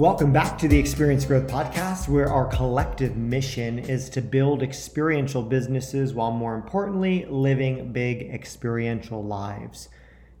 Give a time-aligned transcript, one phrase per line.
[0.00, 5.42] Welcome back to the Experience Growth Podcast, where our collective mission is to build experiential
[5.42, 9.90] businesses while more importantly, living big experiential lives.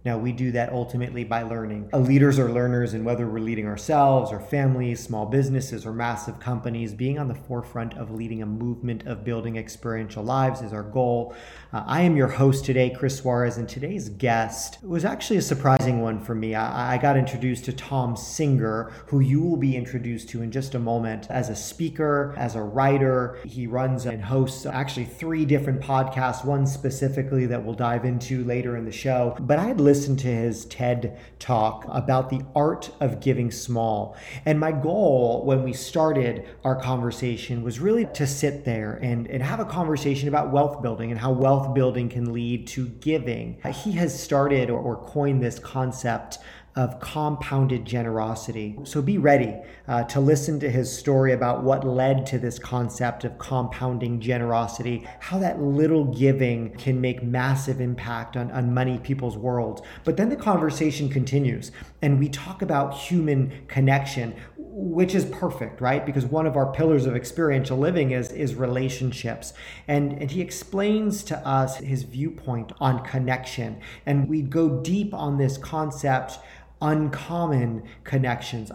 [0.02, 1.90] Now, we do that ultimately by learning.
[1.92, 6.94] Leaders are learners, and whether we're leading ourselves or families, small businesses, or massive companies,
[6.94, 11.34] being on the forefront of leading a movement of building experiential lives is our goal.
[11.72, 16.00] Uh, I am your host today, Chris Suarez, and today's guest was actually a surprising
[16.00, 16.54] one for me.
[16.54, 20.74] I, I got introduced to Thom Singer, who you will be introduced to in just
[20.74, 23.38] a moment, as a speaker, as a writer.
[23.44, 28.78] He runs and hosts actually three different podcasts, one specifically that we'll dive into later
[28.78, 29.36] in the show.
[29.40, 34.16] But I had listened to his TED talk about the art of giving small.
[34.46, 39.42] And my goal when we started our conversation was really to sit there and, and
[39.42, 43.60] have a conversation about wealth building and how wealth building can lead to giving.
[43.82, 46.38] He has started or, or coined this concept
[46.76, 48.78] of compounded generosity.
[48.84, 49.56] So be ready
[49.88, 55.06] uh, to listen to his story about what led to this concept of compounding generosity,
[55.18, 59.82] how that little giving can make massive impact on, on many people's worlds.
[60.04, 66.06] But then the conversation continues and we talk about human connection, which is perfect, right?
[66.06, 69.52] Because one of our pillars of experiential living is, is relationships.
[69.88, 73.80] And, and he explains to us his viewpoint on connection.
[74.06, 76.38] And we go deep on this concept
[76.80, 78.72] uncommon connections.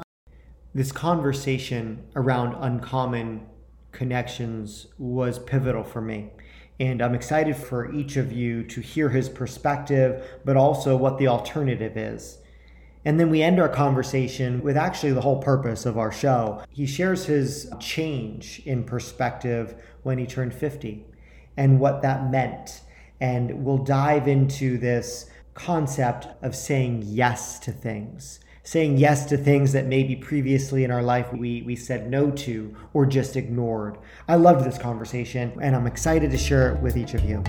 [0.73, 3.47] This conversation around uncommon
[3.91, 6.31] connections was pivotal for me.
[6.79, 11.27] And I'm excited for each of you to hear his perspective, but also what the
[11.27, 12.39] alternative is.
[13.05, 16.63] And then we end our conversation with actually the whole purpose of our show.
[16.71, 21.05] He shares his change in perspective when he turned 50
[21.55, 22.81] and what that meant.
[23.21, 29.71] And we'll dive into this concept of saying yes to things saying yes to things
[29.71, 33.99] that maybe previously in our life we, we said no to or just ignored.
[34.27, 37.43] I loved this conversation and I'm excited to share it with each of you.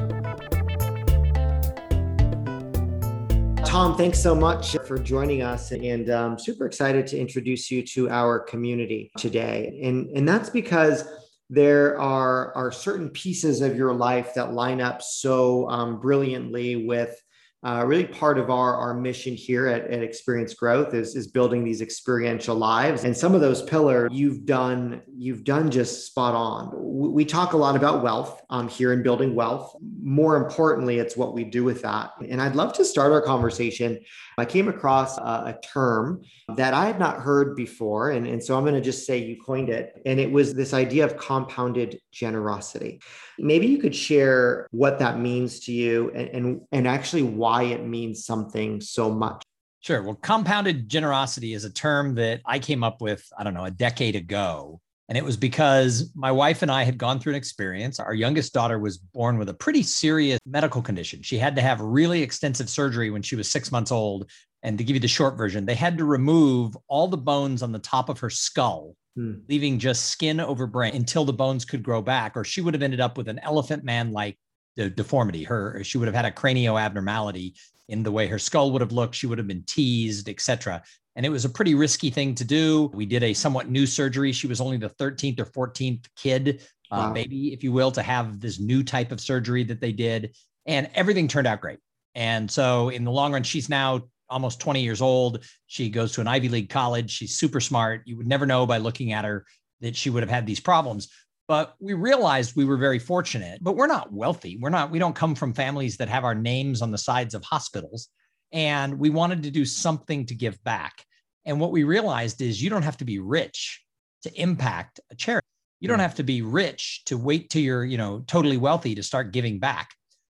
[3.65, 8.11] Thom, thanks so much for joining us and um, super excited to introduce you to
[8.11, 9.81] our community today.
[9.83, 11.09] And, and that's because
[11.49, 17.19] there are, are certain pieces of your life that line up so um, brilliantly with
[17.67, 21.65] uh, really part of our, our mission here at, at Experience Growth is, is building
[21.65, 23.03] these experiential lives.
[23.03, 26.71] And some of those pillars you've done, you've done just spot on.
[26.73, 29.75] We talk a lot about wealth um, here in building wealth.
[30.01, 32.13] More importantly, it's what we do with that.
[32.29, 33.99] And I'd love to start our conversation.
[34.39, 36.23] I came across a, a term
[36.55, 38.11] that I had not heard before.
[38.11, 40.01] And, and so I'm going to just say you coined it.
[40.07, 43.01] And it was this idea of compounded generosity.
[43.39, 47.85] Maybe you could share what that means to you and, and, and actually why it
[47.85, 49.43] means something so much.
[49.81, 50.03] Sure.
[50.03, 53.71] Well, compounded generosity is a term that I came up with, I don't know, a
[53.71, 54.81] decade ago.
[55.09, 58.01] And it was because my wife and I had gone through an experience.
[58.01, 61.23] Our youngest daughter was born with a pretty serious medical condition.
[61.23, 64.29] She had to have really extensive surgery when she was six months old.
[64.65, 67.71] And to give you the short version, they had to remove all the bones on
[67.71, 69.35] the top of her skull hmm.
[69.49, 72.83] leaving just skin over brain until the bones could grow back, or she would have
[72.83, 74.37] ended up with an elephant man like
[74.77, 75.45] deformity.
[75.45, 77.55] Her she would have had a cranial abnormality
[77.89, 79.15] in the way her skull would have looked.
[79.15, 80.83] She would have been teased, etc.
[81.15, 82.91] And it was a pretty risky thing to do.
[82.95, 84.33] We did a somewhat new surgery.
[84.33, 87.11] She was only the 13th or 14th kid, uh, wow.
[87.11, 90.37] uh, baby, if you will, to have this new type of surgery that they did.
[90.67, 91.79] And everything turned out great.
[92.15, 95.45] And so, in the long run, she's now almost 20 years old.
[95.67, 97.11] She goes to an Ivy League college.
[97.11, 98.03] She's super smart.
[98.05, 99.47] You would never know by looking at her
[99.81, 101.09] that she would have had these problems.
[101.49, 104.59] But we realized we were very fortunate, but we're not wealthy.
[104.61, 107.45] We're not, we don't come from families that have our names on the sides of
[107.45, 108.09] hospitals.
[108.53, 111.05] And we wanted to do something to give back.
[111.45, 113.83] And what we realized is you don't have to be rich
[114.23, 115.47] to impact a charity.
[115.79, 116.03] You don't hmm.
[116.03, 119.59] have to be rich to wait till you're, you know, totally wealthy to start giving
[119.59, 119.91] back.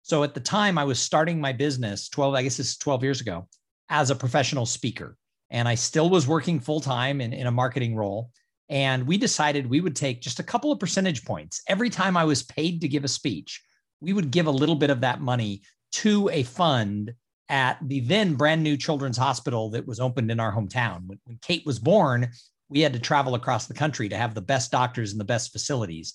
[0.04, 3.04] So at the time I was starting my business 12, I guess this is 12
[3.04, 3.48] years ago
[3.90, 5.16] as a professional speaker.
[5.50, 8.32] And I still was working full time in, in a marketing role.
[8.70, 11.62] And we decided we would take just a couple of percentage points.
[11.68, 13.64] Every time I was paid to give a speech,
[14.00, 15.64] we would give a little bit of that money
[15.94, 17.14] to a fund
[17.50, 21.08] at the then brand new children's hospital that was opened in our hometown.
[21.08, 22.30] When, when Kate was born,
[22.70, 25.52] we had to travel across the country to have the best doctors and the best
[25.52, 26.14] facilities.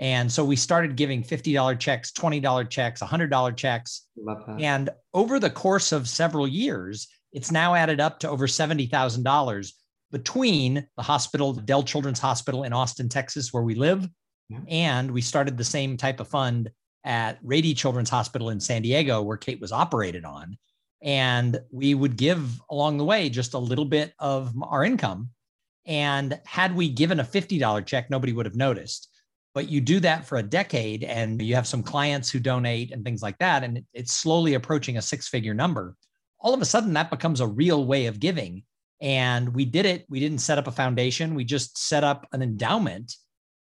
[0.00, 4.08] And so we started giving $50 checks, $20 checks, $100 checks.
[4.58, 9.72] And over the course of several years, it's now added up to over $70,000
[10.12, 14.06] between the hospital, the Dell Children's Hospital in Austin, Texas, where we live.
[14.48, 14.58] Yeah.
[14.68, 16.70] And we started the same type of fund
[17.04, 20.58] at Rady Children's Hospital in San Diego, where Kate was operated on.
[21.02, 25.30] And we would give along the way just a little bit of our income
[25.84, 29.08] And had we given a $50 check, nobody would have noticed.
[29.54, 33.04] But you do that for a decade and you have some clients who donate and
[33.04, 33.64] things like that.
[33.64, 35.96] And it's slowly approaching a six figure number.
[36.40, 38.64] All of a sudden, that becomes a real way of giving.
[39.02, 40.06] And we did it.
[40.08, 43.16] We didn't set up a foundation, we just set up an endowment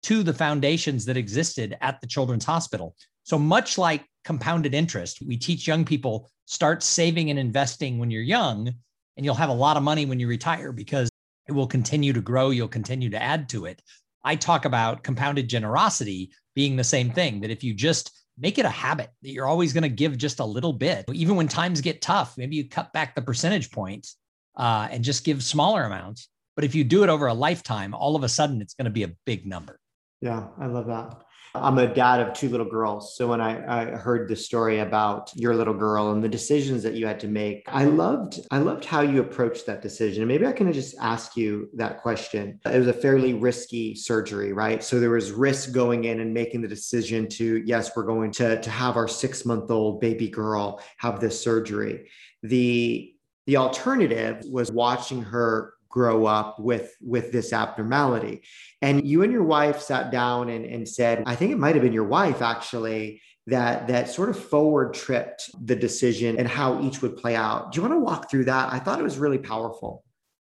[0.03, 2.95] to the foundations that existed at the Children's Hospital.
[3.23, 8.21] So, much like compounded interest, we teach young people start saving and investing when you're
[8.21, 8.71] young,
[9.17, 11.09] and you'll have a lot of money when you retire because
[11.47, 12.51] it will continue to grow.
[12.51, 13.81] You'll continue to add to it.
[14.23, 18.65] I talk about compounded generosity being the same thing that if you just make it
[18.65, 21.81] a habit that you're always going to give just a little bit, even when times
[21.81, 24.15] get tough, maybe you cut back the percentage points
[24.57, 26.29] uh, and just give smaller amounts.
[26.55, 28.91] But if you do it over a lifetime, all of a sudden it's going to
[28.91, 29.79] be a big number.
[30.21, 31.21] Yeah, I love that.
[31.53, 33.15] I'm a dad of two little girls.
[33.15, 36.95] So when I, I heard the story about your little girl and the decisions that
[36.95, 40.23] you had to make, I loved I loved how you approached that decision.
[40.23, 42.59] And maybe I can just ask you that question.
[42.65, 44.83] It was a fairly risky surgery, right?
[44.83, 48.61] So there was risk going in and making the decision to, yes, we're going to,
[48.61, 52.09] to have our six-month-old baby girl have this surgery.
[52.43, 53.14] The
[53.45, 58.43] the alternative was watching her grow up with with this abnormality.
[58.81, 61.83] And you and your wife sat down and, and said i think it might have
[61.83, 67.01] been your wife actually that that sort of forward tripped the decision and how each
[67.01, 67.71] would play out.
[67.71, 68.73] Do you want to walk through that?
[68.73, 70.03] I thought it was really powerful.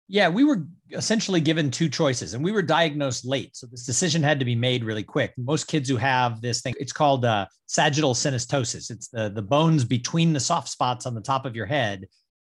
[0.07, 4.23] Yeah we were essentially given two choices and we were diagnosed late so this decision
[4.23, 5.33] had to be made really quick.
[5.37, 9.83] Most kids who have this thing it's called uh, sagittal synostosis it's the the bones
[9.83, 12.05] between the soft spots on the top of your head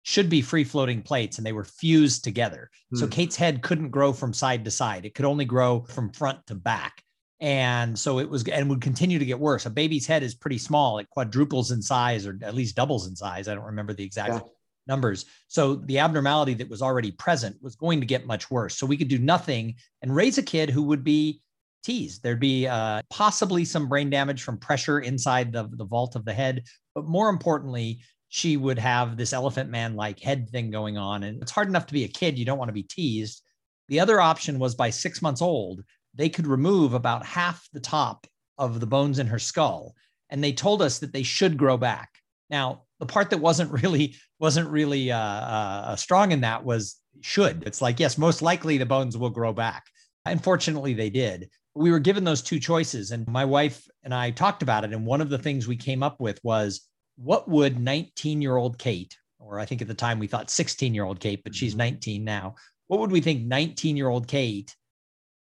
[0.10, 2.72] should be free floating plates and they were fused together.
[2.92, 2.98] Mm.
[2.98, 3.12] So hmm.
[3.12, 5.06] Kate's head couldn't grow from side to side.
[5.06, 7.04] It could only grow from front to back.
[7.40, 9.68] And so it was and would continue to get worse.
[9.68, 10.98] A baby's head is pretty small.
[10.98, 13.48] It quadruples in size or at least doubles in size.
[13.48, 14.40] I don't remember the exact yeah.
[14.88, 15.26] numbers.
[15.48, 18.80] So the abnormality that was already present was going to get much worse.
[18.80, 21.40] So we could do nothing and raise a kid who would be
[21.84, 22.24] teased.
[22.24, 26.34] There'd be uh, possibly some brain damage from pressure inside the, the vault of the
[26.34, 26.64] head,
[26.96, 31.24] but more importantly, she would have this elephant man like head thing going on.
[31.24, 32.38] And it's hard enough to be a kid.
[32.38, 33.42] You don't want to be teased.
[33.88, 35.84] The other option was by six months old,
[36.14, 38.28] they could remove about half the top
[38.58, 39.96] of the bones in her skull.
[40.30, 42.10] And they told us that they should grow back.
[42.52, 47.64] Now, the part that wasn't really wasn't really uh, uh, strong in that was should.
[47.66, 49.86] It's like yes, most likely the bones will grow back.
[50.26, 51.50] Unfortunately, they did.
[51.74, 54.94] We were given those two choices, and my wife and I talked about it.
[54.94, 56.89] And one of the things we came up with was
[57.22, 60.94] what would 19 year old Kate, or I think at the time we thought 16
[60.94, 61.80] year old Kate, but she's mm-hmm.
[61.80, 62.56] 19 now,
[62.88, 64.76] what would we think 19 year old Kate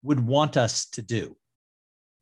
[0.02, 1.36] would want us to do?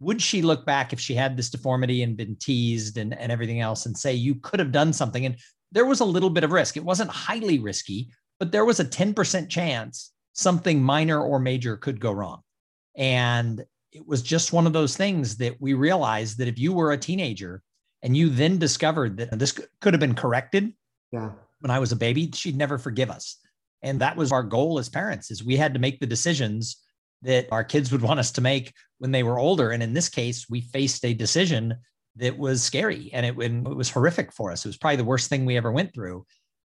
[0.01, 3.61] Would she look back if she had this deformity and been teased and, and everything
[3.61, 5.27] else and say, you could have done something?
[5.27, 5.37] And
[5.71, 6.77] there was a little bit of risk.
[6.77, 8.11] It wasn't highly risky,
[8.41, 12.41] but there was a 10% chance something minor or major could go wrong.
[12.97, 13.63] And
[13.93, 16.99] it was just one of those things that we realized that if you were a
[16.99, 17.63] teenager
[18.03, 20.73] and you then discovered that this could have been corrected
[21.13, 21.31] yeah.
[21.61, 23.37] when I was a baby, she'd never forgive us.
[23.83, 26.77] And that was our goal as parents is we had to make the decisions
[27.23, 29.71] that our kids would want us to make when they were older.
[29.71, 31.77] And in this case, we faced a decision
[32.17, 34.65] that was scary and it, and it was horrific for us.
[34.65, 36.27] It was probably the worst thing we ever went through.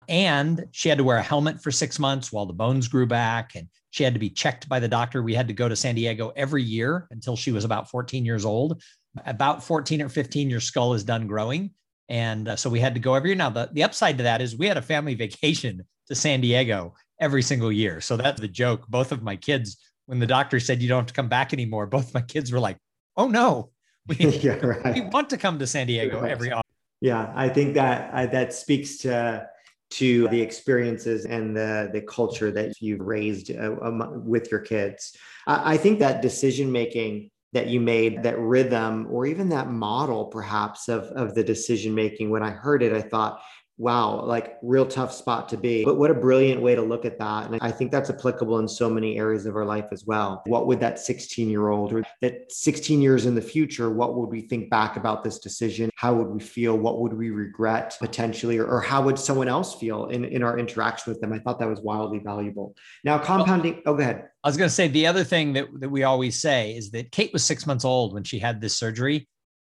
[0.07, 3.55] And she had to wear a helmet for six months while the bones grew back.
[3.55, 5.23] And she had to be checked by the doctor.
[5.23, 8.45] We had to go to San Diego every year until she was about 14 years
[8.45, 8.83] old
[9.25, 11.71] about 14 or 15, your skull is done growing.
[12.09, 13.37] And uh, so we had to go every year.
[13.37, 16.95] Now, the, the upside to that is we had a family vacation to San Diego
[17.21, 18.01] every single year.
[18.01, 18.87] So that's the joke.
[18.89, 21.87] Both of my kids, when the doctor said you don't have to come back anymore,
[21.89, 22.79] both my kids were like,
[23.17, 23.71] oh no,
[24.07, 24.95] we, yeah, right.
[24.95, 26.31] we want to come to San Diego right.
[26.31, 26.53] every
[27.01, 29.49] Yeah, I think that uh, that speaks to
[29.93, 35.17] to the experiences and the the culture that you've raised uh, um, with your kids.
[35.47, 40.89] I think that decision making that you made, that rhythm, or even that model perhaps
[40.89, 42.31] of, of the decision making.
[42.31, 43.41] When I heard it, I thought,
[43.77, 45.85] wow, like real tough spot to be.
[45.85, 47.51] But what a brilliant way to look at that.
[47.51, 50.43] And I think that's applicable in so many areas of our life as well.
[50.47, 54.29] What would that 16 year old or that 16 years in the future, what would
[54.31, 55.91] we think back about this decision?
[55.97, 56.79] How would we feel?
[56.79, 58.59] What would we regret potentially?
[58.59, 61.33] Or, or how would someone else feel in, in our interaction with them?
[61.33, 62.77] I thought that was wildly valuable.
[63.03, 64.29] Now, compounding, oh, go ahead.
[64.45, 67.11] I was going to say the other thing that, that we always say is that
[67.11, 69.29] Kate was six months old when she had this surgery.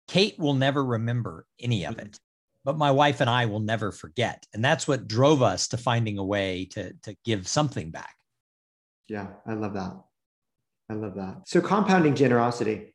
[0.09, 2.07] Kate will never remember any of mm-hmm.
[2.07, 2.19] it
[2.63, 4.45] but my wife and I will never forget.
[4.53, 8.15] And that's what drove us to finding a way to, to give something back.
[9.07, 9.93] Yeah, I love that.
[10.89, 11.43] I love that.
[11.45, 12.93] So, compounding generosity,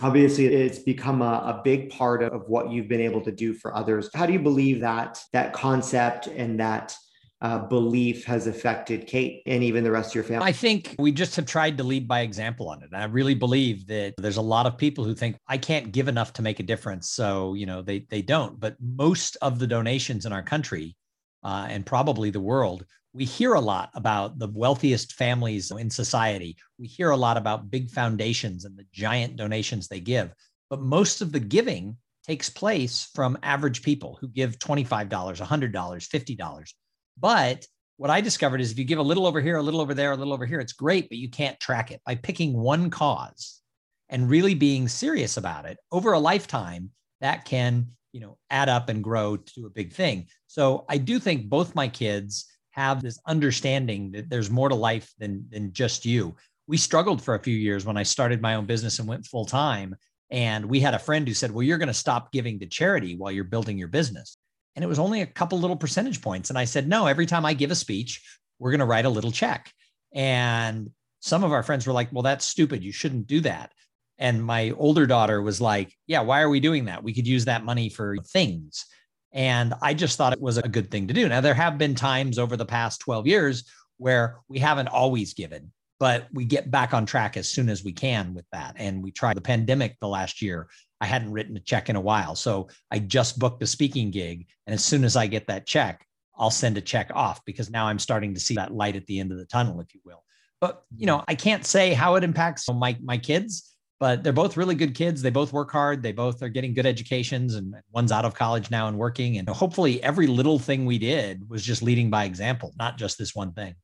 [0.00, 3.74] obviously, it's become a, a big part of what you've been able to do for
[3.74, 4.08] others.
[4.14, 6.96] How do you believe that that concept and that
[7.42, 10.46] uh, belief has affected Kate and even the rest of your family?
[10.46, 12.90] I think we just have tried to lead by example on it.
[12.92, 16.32] I really believe that there's a lot of people who think I can't give enough
[16.34, 18.58] to make a difference, so you know they they don't.
[18.58, 20.96] But most of the donations in our country
[21.42, 26.56] uh, and probably the world, we hear a lot about the wealthiest families in society.
[26.78, 30.32] We hear a lot about big foundations and the giant donations they give.
[30.70, 36.72] But most of the giving takes place from average people who give $25, $100, $50.
[37.18, 39.94] But what I discovered is if you give a little over here, a little over
[39.94, 42.00] there, a little over here, it's great, but you can't track it.
[42.04, 43.60] By picking one cause
[44.08, 48.88] and really being serious about it over a lifetime, that can, you know, add up
[48.88, 50.28] and grow to a big thing.
[50.46, 55.12] So I do think both my kids have this understanding that there's more to life
[55.18, 56.36] than than just you.
[56.66, 59.46] We struggled for a few years when I started my own business and went full
[59.46, 59.96] time.
[60.30, 63.16] And we had a friend who said, Well, you're going to stop giving to charity
[63.16, 64.36] while you're building your business
[64.76, 66.50] and it was only a couple little percentage points.
[66.50, 68.22] And I said, no, every time I give a speech,
[68.58, 69.72] we're going to write a little check.
[70.12, 70.90] And
[71.20, 72.84] some of our friends were like, well, that's stupid.
[72.84, 73.72] You shouldn't do that.
[74.18, 77.02] And my older daughter was like, yeah, why are we doing that?
[77.02, 78.86] We could use that money for things.
[79.32, 81.28] And I just thought it was a good thing to do.
[81.28, 83.64] Now, there have been times over the past 12 years
[83.98, 87.92] where we haven't always given, but we get back on track as soon as we
[87.92, 88.74] can with that.
[88.76, 90.68] And we tried the pandemic the last year
[91.00, 92.34] I hadn't written a check in a while.
[92.34, 94.46] So I just booked a speaking gig.
[94.66, 96.06] And as soon as I get that check,
[96.38, 99.20] I'll send a check off because now I'm starting to see that light at the
[99.20, 100.22] end of the tunnel, if you will.
[100.60, 104.56] But you know, I can't say how it impacts my my kids, but they're both
[104.56, 105.22] really good kids.
[105.22, 106.02] They both work hard.
[106.02, 109.38] They both are getting good educations, and one's out of college now and working.
[109.38, 113.34] And hopefully, every little thing we did was just leading by example, not just this
[113.34, 113.74] one thing.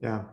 [0.00, 0.24] Yeah,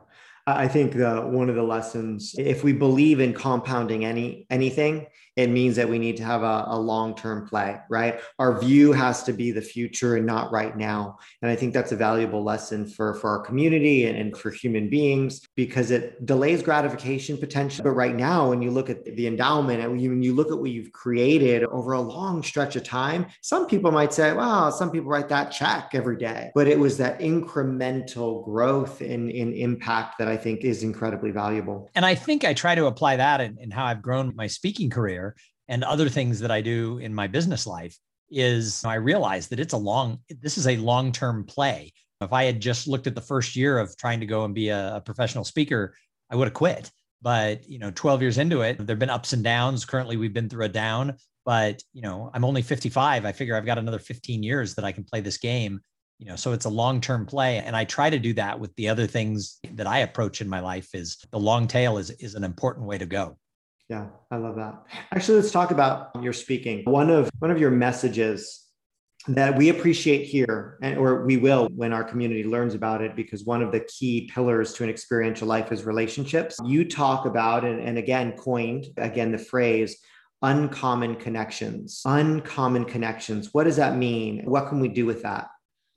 [0.48, 5.50] I think the, one of the lessons, if we believe in compounding any anything, it
[5.50, 8.20] means that we need to have a, a long-term play, right?
[8.40, 11.18] Our view has to be the future and not right now.
[11.42, 14.90] And I think that's a valuable lesson for, for our community and, and for human
[14.90, 17.84] beings because it delays gratification potential.
[17.84, 20.72] But right now, when you look at the endowment and when you look at what
[20.72, 25.10] you've created over a long stretch of time, some people might say, well, some people
[25.10, 26.52] write that check every day.
[26.56, 31.90] But it was that incremental growth in, in impact that I think is incredibly valuable.
[31.96, 34.90] And I think I try to apply that in, in how I've grown my speaking
[34.90, 35.25] career
[35.68, 37.98] and other things that I do in my business life
[38.30, 41.94] is I realize that it's a long, this is a long term play.
[42.22, 44.70] If I had just looked at the first year of trying to go and be
[44.70, 45.96] a, a professional speaker,
[46.32, 46.92] I would have quit.
[47.22, 49.86] But, you know, 12 years into it, there have been ups and downs.
[49.86, 53.26] Currently, we've been through a down, but, you know, I'm only 55.
[53.26, 55.82] I figure I've got another 15 years that I can play this game
[56.20, 58.88] you know so it's a long-term play and i try to do that with the
[58.88, 62.44] other things that i approach in my life is the long tail is is an
[62.44, 63.38] important way to go
[63.90, 64.84] yeah, I love that.
[65.14, 66.84] Actually, let's talk about your speaking.
[66.86, 68.64] One of one of your messages
[69.28, 73.44] that we appreciate here, and or we will when our community learns about it, because
[73.44, 76.58] one of the key pillars to an experiential life is relationships.
[76.66, 79.98] You talk about and, and again coined again the phrase
[80.42, 82.02] uncommon connections.
[82.06, 83.54] Uncommon connections.
[83.54, 84.44] What does that mean?
[84.46, 85.48] What can we do with that?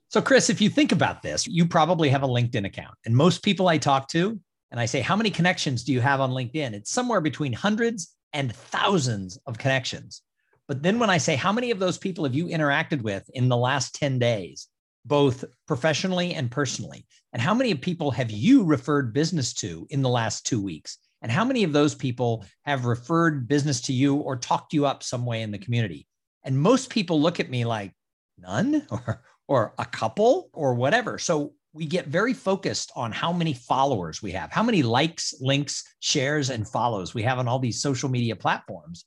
[0.09, 3.43] So, Chris, if you think about this, you probably have a LinkedIn account, and most
[3.43, 4.39] people I talk to
[4.71, 6.73] and I say, How many connections do you have on LinkedIn?
[6.73, 10.21] It's somewhere between hundreds and thousands of connections.
[10.67, 13.49] But then when I say, How many of those people have you interacted with in
[13.49, 14.67] the last 10 days,
[15.05, 17.05] both professionally and personally?
[17.33, 20.97] And how many people have you referred business to in the last two weeks?
[21.21, 25.03] And how many of those people have referred business to you or talked you up
[25.03, 26.07] some way in the community?
[26.43, 27.93] And most people look at me like,
[28.41, 31.17] none or, or a couple or whatever.
[31.17, 35.85] So we get very focused on how many followers we have, how many likes, links,
[36.01, 39.05] shares, and follows we have on all these social media platforms.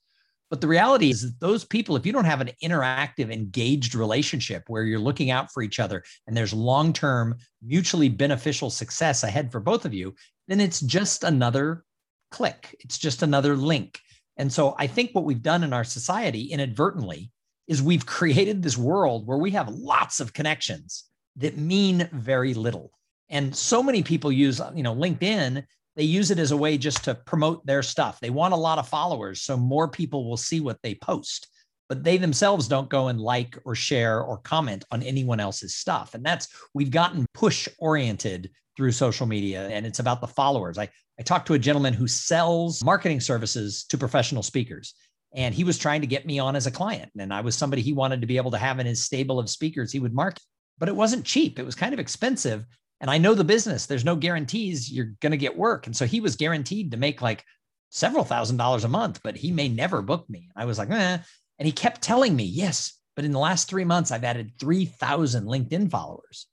[0.49, 4.65] But the reality is that those people, if you don't have an interactive, engaged relationship
[4.69, 9.53] where you're looking out for each other and there's long term, mutually beneficial success ahead
[9.53, 10.15] for both of you,
[10.49, 11.85] then it's just another
[12.31, 12.75] click.
[12.81, 14.01] It's just another link.
[14.39, 17.31] And so I think what we've done in our society inadvertently
[17.69, 21.05] is we've created this world where we have lots of connections
[21.37, 22.91] that mean very little.
[23.29, 25.65] And so many people use, you know, LinkedIn,
[25.97, 28.21] they use it as a way just to promote their stuff.
[28.21, 31.49] They want a lot of followers so more people will see what they post.
[31.89, 36.15] But they themselves don't go and like or share or comment on anyone else's stuff.
[36.15, 40.79] And that's, we've gotten push oriented through social media and it's about the followers.
[40.79, 44.95] I, I talked to a gentleman who sells marketing services to professional speakers
[45.35, 47.83] and he was trying to get me on as a client and i was somebody
[47.83, 50.43] he wanted to be able to have in his stable of speakers he would market
[50.83, 51.61] but it wasn't cheap.
[51.61, 52.67] It was kind of expensive.
[53.01, 55.87] And I know the business, there's no guarantees you're going to get work.
[55.87, 57.45] And so he was guaranteed to make like
[57.91, 60.49] several thousand dollars a month, but he may never book me.
[60.57, 61.19] I was like, eh.
[61.61, 65.45] And he kept telling me, yes, but in the last three months, I've added 3,000
[65.45, 66.49] LinkedIn followers.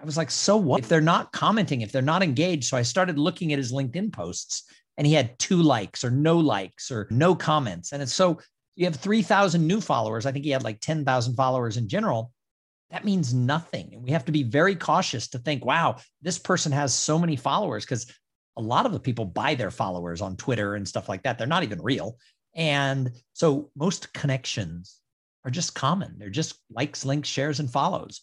[0.00, 0.78] I was like, so what?
[0.78, 2.68] If they're not commenting, if they're not engaged.
[2.68, 6.38] So I started looking at his LinkedIn posts and he had two likes or no
[6.38, 7.90] likes or no comments.
[7.90, 8.38] And it's so
[8.76, 10.26] you have 3,000 new followers.
[10.26, 12.30] I think he had like 10,000 followers in general.
[12.90, 13.90] That means nothing.
[13.92, 17.36] And we have to be very cautious to think, wow, this person has so many
[17.36, 18.10] followers because
[18.56, 21.38] a lot of the people buy their followers on Twitter and stuff like that.
[21.38, 22.16] They're not even real.
[22.54, 25.00] And so most connections
[25.44, 26.16] are just common.
[26.18, 28.22] They're just likes, links, shares, and follows.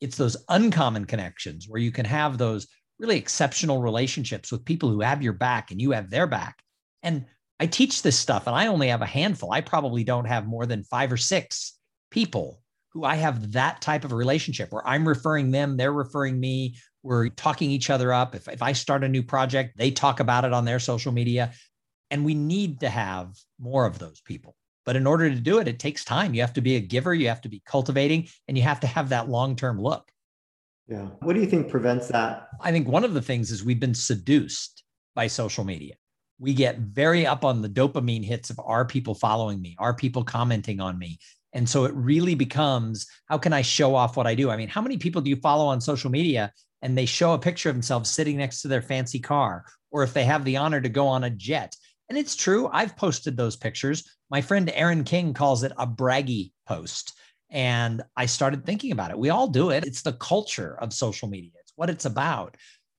[0.00, 2.66] It's those uncommon connections where you can have those
[2.98, 6.60] really exceptional relationships with people who have your back and you have their back.
[7.02, 7.26] And
[7.60, 9.52] I teach this stuff and I only have a handful.
[9.52, 11.78] I probably don't have more than five or six
[12.10, 12.62] people
[12.92, 17.28] who I have that type of relationship where I'm referring them, they're referring me, we're
[17.28, 18.34] talking each other up.
[18.34, 21.52] If, if I start a new project, they talk about it on their social media.
[22.10, 24.56] And we need to have more of those people.
[24.86, 26.32] But in order to do it, it takes time.
[26.32, 28.86] You have to be a giver, you have to be cultivating, and you have to
[28.86, 30.10] have that long term look.
[30.88, 31.08] Yeah.
[31.20, 32.48] What do you think prevents that?
[32.62, 34.82] I think one of the things is we've been seduced
[35.14, 35.94] by social media.
[36.38, 40.24] We get very up on the dopamine hits of are people following me, Are people
[40.24, 41.18] commenting on me.
[41.52, 44.50] And so it really becomes how can I show off what I do?
[44.50, 46.52] I mean, how many people do you follow on social media
[46.82, 50.12] and they show a picture of themselves sitting next to their fancy car, or if
[50.14, 51.74] they have the honor to go on a jet?
[52.08, 54.04] And it's true, I've posted those pictures.
[54.30, 57.14] My friend Aaron King calls it a braggy post.
[57.50, 59.18] And I started thinking about it.
[59.18, 59.84] We all do it.
[59.86, 62.56] It's the culture of social media, it's what it's about.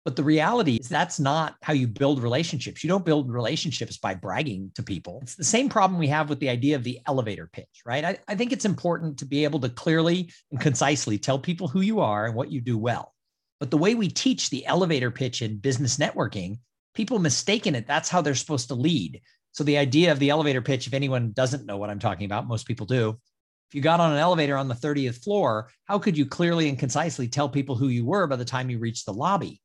[0.10, 2.84] But the reality is that's not how you build relationships.
[2.84, 5.20] You don't build relationships by bragging to people.
[5.22, 8.04] It's the same problem we have with the idea of the elevator pitch, right?
[8.04, 11.82] I, I think it's important to be able to clearly and concisely tell people who
[11.82, 13.14] you are and what you do well.
[13.60, 16.58] But the way we teach the elevator pitch in business networking,
[16.96, 17.86] people mistaken it.
[17.86, 19.22] That's how they're supposed to lead.
[19.52, 22.48] So the idea of the elevator pitch, if anyone doesn't know what I'm talking about,
[22.48, 23.10] most people do,
[23.70, 26.80] if you got on an elevator on the 30th floor, how could you clearly and
[26.80, 29.62] concisely tell people who you were by the time you reached the lobby?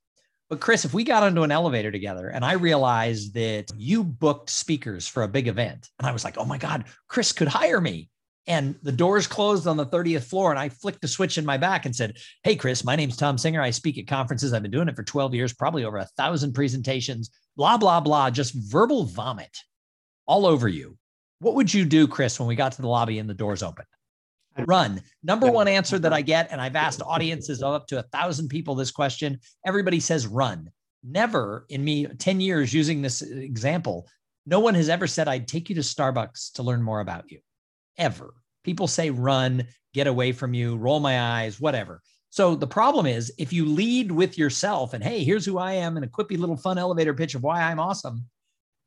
[0.50, 4.50] But Chris, if we got onto an elevator together and I realized that you booked
[4.50, 7.80] speakers for a big event, and I was like, oh my God, Chris could hire
[7.80, 8.11] me.
[8.46, 11.57] And the doors closed on the 30th floor, and I flicked a switch in my
[11.57, 13.62] back and said, Hey, Chris, my name's Thom Singer.
[13.62, 14.52] I speak at conferences.
[14.52, 18.28] I've been doing it for 12 years, probably over a thousand presentations, blah, blah, blah,
[18.28, 19.57] just verbal vomit
[20.26, 20.98] all over you.
[21.38, 23.87] What would you do, Chris, when we got to the lobby and the doors opened?
[24.59, 25.03] Run.
[25.23, 28.49] Number one answer that I get, and I've asked audiences of up to a thousand
[28.49, 29.38] people this question.
[29.67, 30.71] Everybody says run.
[31.03, 34.09] Never in me 10 years using this example,
[34.47, 37.40] no one has ever said, I'd take you to Starbucks to learn more about you.
[37.99, 38.35] Ever.
[38.62, 42.01] People say run, get away from you, roll my eyes, whatever.
[42.31, 45.97] So the problem is if you lead with yourself and hey, here's who I am,
[45.97, 48.25] and a quippy little fun elevator pitch of why I'm awesome,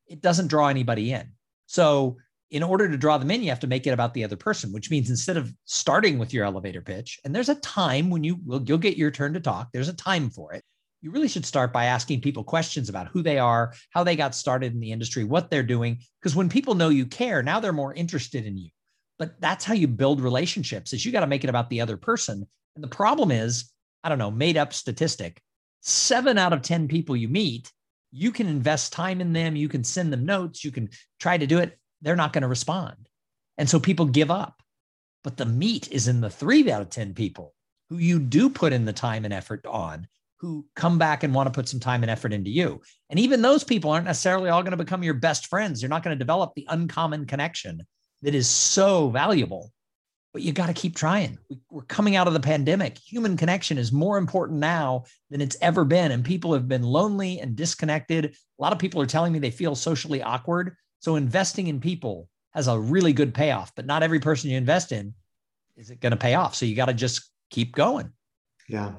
[0.08, 1.32] it doesn't draw anybody in.
[1.66, 2.18] So
[2.50, 4.72] in order to draw them in, you have to make it about the other person,
[4.72, 8.40] which means instead of starting with your elevator pitch, and there's a time when you
[8.46, 10.64] will you'll get your turn to talk, there's a time for it.
[11.02, 14.34] You really should start by asking people questions about who they are, how they got
[14.34, 16.00] started in the industry, what they're doing.
[16.20, 18.70] Because when people know you care, now they're more interested in you.
[19.20, 21.98] But that's how you build relationships, is you got to make it about the other
[21.98, 22.48] person.
[22.76, 23.72] And the problem is,
[24.04, 25.42] I don't know, made up statistic.
[25.82, 27.72] Seven out of 10 people you meet,
[28.12, 31.48] you can invest time in them, you can send them notes, you can try to
[31.48, 32.96] do it they're not going to respond.
[33.58, 34.62] And so people give up.
[35.24, 37.54] But the meat is in the three out of 10 people
[37.90, 40.08] who you do put in the time and effort on,
[40.38, 42.82] who come back and want to put some time and effort into you.
[43.10, 45.82] And even those people aren't necessarily all going to become your best friends.
[45.82, 47.86] You're not going to develop the uncommon connection
[48.22, 49.72] that is so valuable.
[50.34, 51.40] But you got to keep trying.
[51.72, 52.98] We're coming out of the pandemic.
[53.00, 56.12] Human connection is more important now than it's ever been.
[56.12, 58.26] And people have been lonely and disconnected.
[58.26, 62.30] A lot of people are telling me they feel socially awkward so investing in people
[62.54, 65.14] has a really good payoff, but not every person you invest in
[65.76, 66.56] is it going to pay off.
[66.56, 68.12] So you got to just keep going.
[68.68, 68.94] Yeah.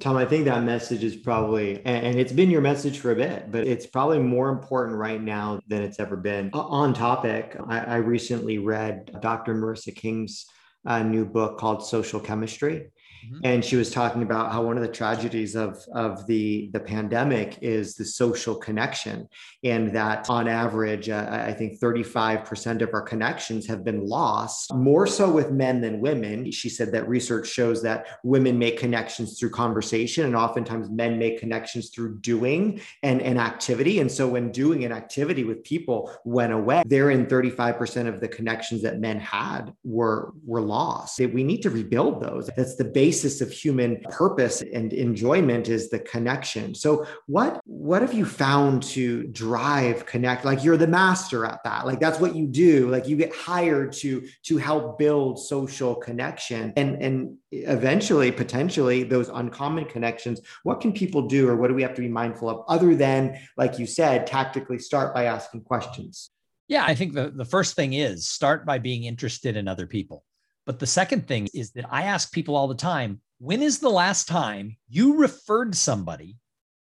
[0.00, 3.50] Thom, I think that message is probably, and it's been your message for a bit,
[3.50, 6.50] but it's probably more important right now than it's ever been.
[6.52, 9.54] On topic, I, recently read Dr.
[9.54, 10.44] Marissa King's
[10.84, 12.90] uh, new book called Social Chemistry.
[13.24, 13.40] Mm-hmm.
[13.44, 17.58] And she was talking about how one of the tragedies of, of the, the pandemic
[17.60, 19.28] is the social connection,
[19.64, 25.06] and that on average, uh, I think 35% of our connections have been lost, more
[25.06, 26.50] so with men than women.
[26.50, 31.38] She said that research shows that women make connections through conversation, and oftentimes men make
[31.38, 34.00] connections through doing and, and activity.
[34.00, 38.28] And so when doing an activity with people went away, there in 35% of the
[38.28, 41.18] connections that men had were, were lost.
[41.18, 42.48] We need to rebuild those.
[42.56, 46.76] That's the base basis of human purpose and enjoyment is the connection.
[46.76, 50.44] So what what have you found to drive connect?
[50.44, 51.86] Like you're the master at that.
[51.86, 52.88] Like that's what you do.
[52.88, 59.28] Like you get hired to to help build social connection and and eventually potentially those
[59.28, 60.40] uncommon connections.
[60.62, 63.40] What can people do or what do we have to be mindful of other than
[63.56, 66.30] like you said tactically start by asking questions?
[66.68, 70.22] Yeah, I think the, the first thing is start by being interested in other people.
[70.66, 73.88] But the second thing is that I ask people all the time when is the
[73.88, 76.36] last time you referred somebody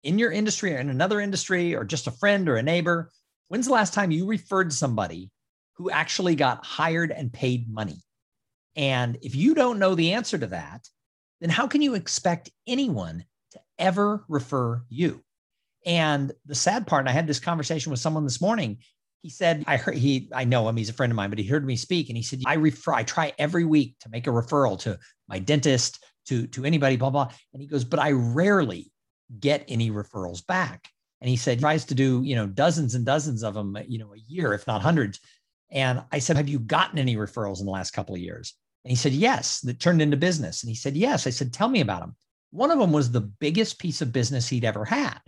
[0.03, 3.11] in your industry or in another industry or just a friend or a neighbor?
[3.49, 5.31] When's the last time you referred somebody
[5.73, 7.97] who actually got hired and paid money?
[8.75, 10.87] And if you don't know the answer to that,
[11.41, 15.21] then how can you expect anyone to ever refer you?
[15.85, 18.79] And the sad part, and I had this conversation with someone this morning,
[19.25, 21.45] he said i heard he i know him he's a friend of mine but he
[21.45, 24.29] heard me speak and he said i refer i try every week to make a
[24.29, 27.29] referral to my dentist to to anybody blah blah.
[27.53, 28.91] And he goes but i rarely
[29.39, 30.87] get any referrals back.
[31.21, 33.97] And he said he tries to do you know dozens and dozens of them you
[33.97, 35.19] know a year if not hundreds.
[35.71, 38.53] And i said have you gotten any referrals in the last couple of years?
[38.83, 40.61] And he said yes that turned into business.
[40.61, 41.25] And he said yes.
[41.25, 42.15] I said tell me about them
[42.51, 45.19] one of them was the biggest piece of business he'd ever had.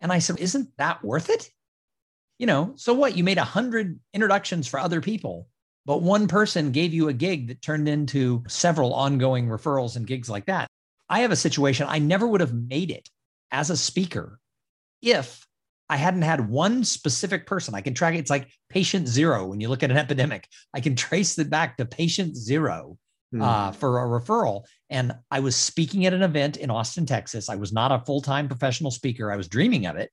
[0.00, 1.50] And i said isn't that worth it
[2.38, 3.16] you know, so what?
[3.16, 5.48] You made a hundred introductions for other people,
[5.86, 10.28] but one person gave you a gig that turned into several ongoing referrals and gigs
[10.28, 10.68] like that.
[11.08, 13.08] I have a situation I never would have made it
[13.52, 14.40] as a speaker
[15.02, 15.46] if
[15.88, 17.74] I hadn't had one specific person.
[17.74, 18.18] I can track it.
[18.18, 20.48] It's like patient zero when you look at an epidemic.
[20.72, 22.98] I can trace it back to patient zero
[23.30, 23.42] hmm.
[23.42, 24.64] uh, for a referral.
[24.90, 27.48] And I was speaking at an event in Austin, Texas.
[27.48, 29.30] I was not a full time professional speaker.
[29.30, 30.10] I was dreaming of it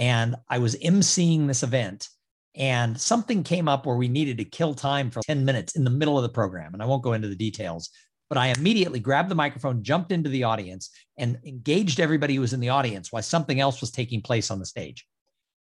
[0.00, 2.08] and I was emceeing this event.
[2.56, 5.90] And something came up where we needed to kill time for 10 minutes in the
[5.90, 6.72] middle of the program.
[6.72, 7.90] And I won't go into the details,
[8.28, 12.54] but I immediately grabbed the microphone, jumped into the audience, and engaged everybody who was
[12.54, 15.06] in the audience while something else was taking place on the stage.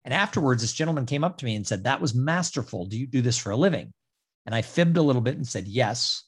[0.03, 2.85] And afterwards, this gentleman came up to me and said, That was masterful.
[2.85, 3.93] Do you do this for a living?
[4.45, 6.23] And I fibbed a little bit and said, Yes.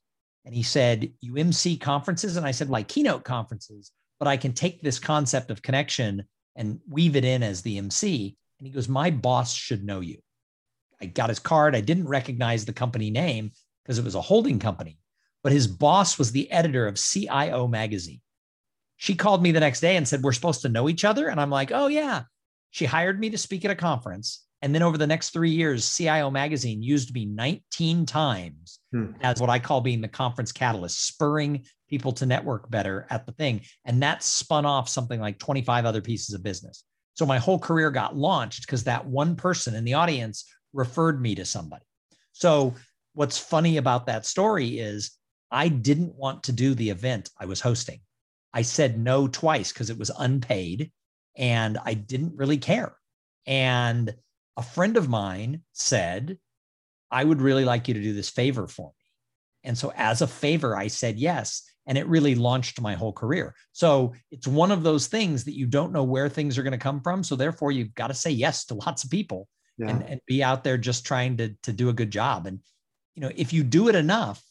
[0.46, 2.38] And he said, You MC conferences?
[2.38, 6.24] And I said, Like keynote conferences, but I can take this concept of connection
[6.58, 8.36] and weave it in as the MC.
[8.60, 10.18] And he goes, My boss should know you.
[11.00, 11.76] I got his card.
[11.76, 13.52] I didn't recognize the company name
[13.84, 14.98] because it was a holding company,
[15.44, 18.20] but his boss was the editor of CIO magazine.
[18.98, 21.30] She called me the next day and said, We're supposed to know each other.
[21.30, 22.24] And I'm like, Oh, yeah.
[22.72, 24.44] She hired me to speak at a conference.
[24.62, 29.12] And then over the next three years, CIO Magazine used me 19 times hmm.
[29.22, 33.32] as what I call being the conference catalyst, spurring people to network better at the
[33.34, 33.62] thing.
[33.86, 36.84] And that spun off something like 25 other pieces of business.
[37.14, 41.36] So my whole career got launched because that one person in the audience referred me
[41.36, 41.86] to somebody.
[42.34, 42.76] So
[43.14, 45.12] what's funny about that story is
[45.50, 48.00] I didn't want to do the event I was hosting.
[48.54, 50.92] I said no twice because it was unpaid
[51.36, 52.96] and I didn't really care.
[53.46, 54.14] And
[54.58, 56.38] a friend of mine said,
[57.12, 59.70] I would really like you to do this favor for me.
[59.70, 61.64] And so, as a favor, I said yes.
[61.86, 63.56] And it really launched my whole career.
[63.72, 66.78] So, it's one of those things that you don't know where things are going to
[66.78, 67.24] come from.
[67.24, 69.90] So, therefore, you've got to say yes to lots of people yeah.
[69.90, 72.48] and, and be out there just trying to, to do a good job.
[72.48, 72.60] And,
[73.16, 74.44] you know, if you do it enough,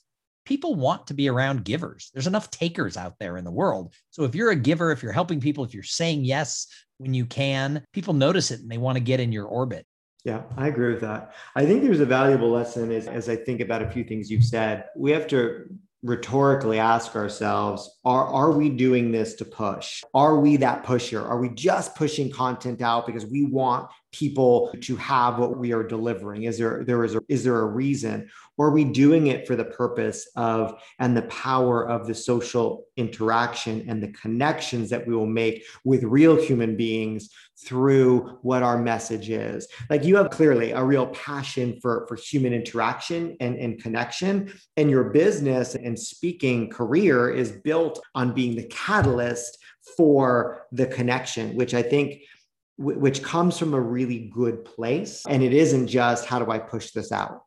[0.44, 2.10] people want to be around givers.
[2.14, 3.92] There's enough takers out there in the world.
[4.10, 7.26] So if you're a giver, if you're helping people, if you're saying yes when you
[7.26, 9.86] can, people notice it and they want to get in your orbit.
[10.26, 11.34] Yeah, I agree with that.
[11.54, 14.42] I think there's a valuable lesson as, as I think about a few things you've
[14.42, 14.86] said.
[14.96, 15.66] We have to
[16.02, 20.02] rhetorically ask ourselves are, are we doing this to push?
[20.14, 21.24] Are we that pusher?
[21.24, 25.84] Are we just pushing content out because we want people to have what we are
[25.84, 26.42] delivering?
[26.42, 28.28] Is there there is a, is there a reason?
[28.58, 32.86] Or are we doing it for the purpose of and the power of the social
[32.96, 38.78] interaction and the connections that we will make with real human beings through what our
[38.78, 39.66] message is?
[39.88, 44.90] Like you have clearly a real passion for, for human interaction and, and connection, and
[44.90, 49.58] your business and speaking career is built on being the catalyst
[49.96, 52.22] for the connection, which I think
[52.78, 55.22] which comes from a really good place.
[55.26, 57.42] And it isn't just how do I push this out?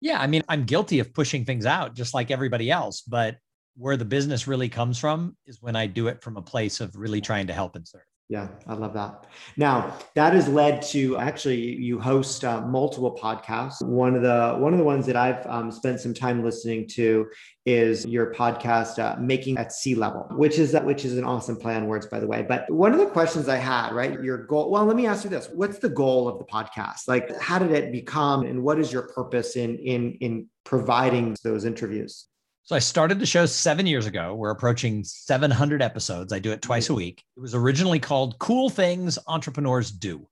[0.00, 0.20] Yeah.
[0.20, 3.36] I mean, I'm guilty of pushing things out just like everybody else, but
[3.76, 6.96] where the business really comes from is when I do it from a place of
[6.96, 8.02] really trying to help and serve.
[8.32, 9.26] Yeah, I love that.
[9.58, 13.82] Now that has led to actually you host uh, multiple podcasts.
[13.86, 17.26] One of the one of the ones that I've um, spent some time listening to
[17.66, 21.56] is your podcast, uh, "Making at Sea Level," which is that which is an awesome
[21.56, 22.40] play on words, by the way.
[22.40, 24.70] But one of the questions I had, right, your goal.
[24.70, 27.08] Well, let me ask you this: What's the goal of the podcast?
[27.08, 31.66] Like, how did it become, and what is your purpose in in in providing those
[31.66, 32.28] interviews?
[32.64, 34.36] So I started the show seven years ago.
[34.36, 36.32] We're approaching 700 episodes.
[36.32, 37.24] I do it twice a week.
[37.36, 40.28] It was originally called Cool Things Entrepreneurs Do.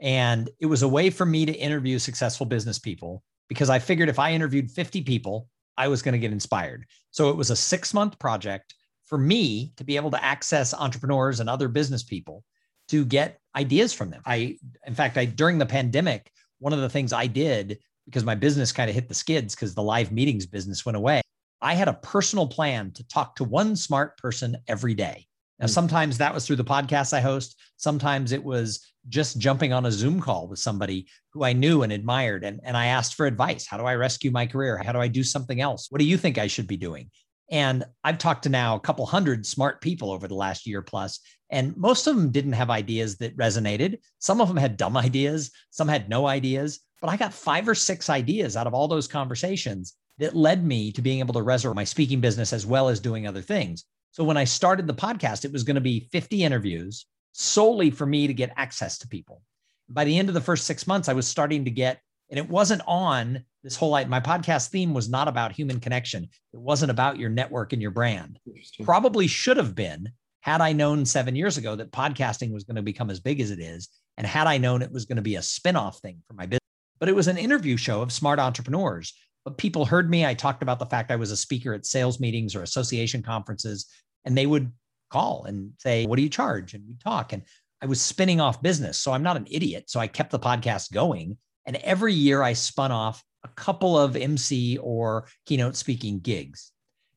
[0.00, 4.08] And it was a way for me to interview successful business people because I figured
[4.08, 6.86] if I interviewed 50 people, I was going to get inspired.
[7.10, 8.74] So it was a six month project
[9.06, 12.44] for me to be able to access entrepreneurs and other business people
[12.90, 14.22] to get ideas from them.
[14.24, 18.36] I, in fact, I, during the pandemic, one of the things I did because my
[18.36, 21.22] business kind of hit the skids because the live meetings business went away.
[21.62, 25.26] I had a personal plan to talk to one smart person every day.
[25.60, 25.72] Now, hmm.
[25.72, 27.58] sometimes that was through the podcast I host.
[27.76, 31.92] Sometimes it was just jumping on a Zoom call with somebody who I knew and
[31.92, 32.44] admired.
[32.44, 33.66] And, and I asked for advice.
[33.66, 34.76] How do I rescue my career?
[34.76, 35.86] How do I do something else?
[35.88, 37.10] What do you think I should be doing?
[37.50, 41.20] And I've talked to now a couple hundred smart people over the last year plus,
[41.50, 43.98] and most of them didn't have ideas that resonated.
[44.20, 47.74] Some of them had dumb ideas, some had no ideas, but I got five or
[47.74, 51.74] six ideas out of all those conversations that led me to being able to resurrect
[51.74, 53.84] my speaking business as well as doing other things.
[54.12, 58.06] So when I started the podcast, it was going to be 50 interviews solely for
[58.06, 59.42] me to get access to people.
[59.88, 62.48] By the end of the first six months, I was starting to get, and it
[62.48, 66.28] wasn't on this whole my podcast theme was not about human connection.
[66.52, 68.38] It wasn't about your network and your brand.
[68.84, 70.08] Probably should have been
[70.40, 73.50] had I known seven years ago that podcasting was going to become as big as
[73.50, 73.88] it is.
[74.18, 76.60] And had I known it was going to be a spin-off thing for my business.
[77.00, 79.14] But it was an interview show of smart entrepreneurs
[79.50, 80.24] people heard me.
[80.24, 83.86] I talked about the fact I was a speaker at sales meetings or association conferences,
[84.24, 84.72] and they would
[85.10, 86.74] call and say, What do you charge?
[86.74, 87.32] And we talk.
[87.32, 87.42] And
[87.82, 88.98] I was spinning off business.
[88.98, 89.84] So I'm not an idiot.
[89.88, 91.36] So I kept the podcast going.
[91.66, 96.70] And every year I spun off a couple of MC or keynote speaking gigs.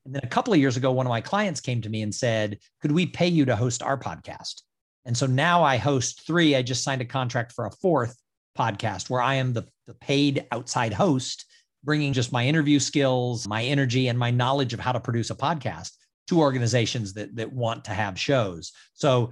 [0.05, 2.13] And then a couple of years ago, one of my clients came to me and
[2.13, 4.61] said, Could we pay you to host our podcast?
[5.05, 6.55] And so now I host three.
[6.55, 8.19] I just signed a contract for a fourth
[8.57, 11.45] podcast where I am the, the paid outside host
[11.86, 15.36] bringing just my interview skills, my energy, and my knowledge of how to produce a
[15.36, 15.91] podcast
[16.28, 18.71] to organizations that, that want to have shows.
[18.93, 19.32] So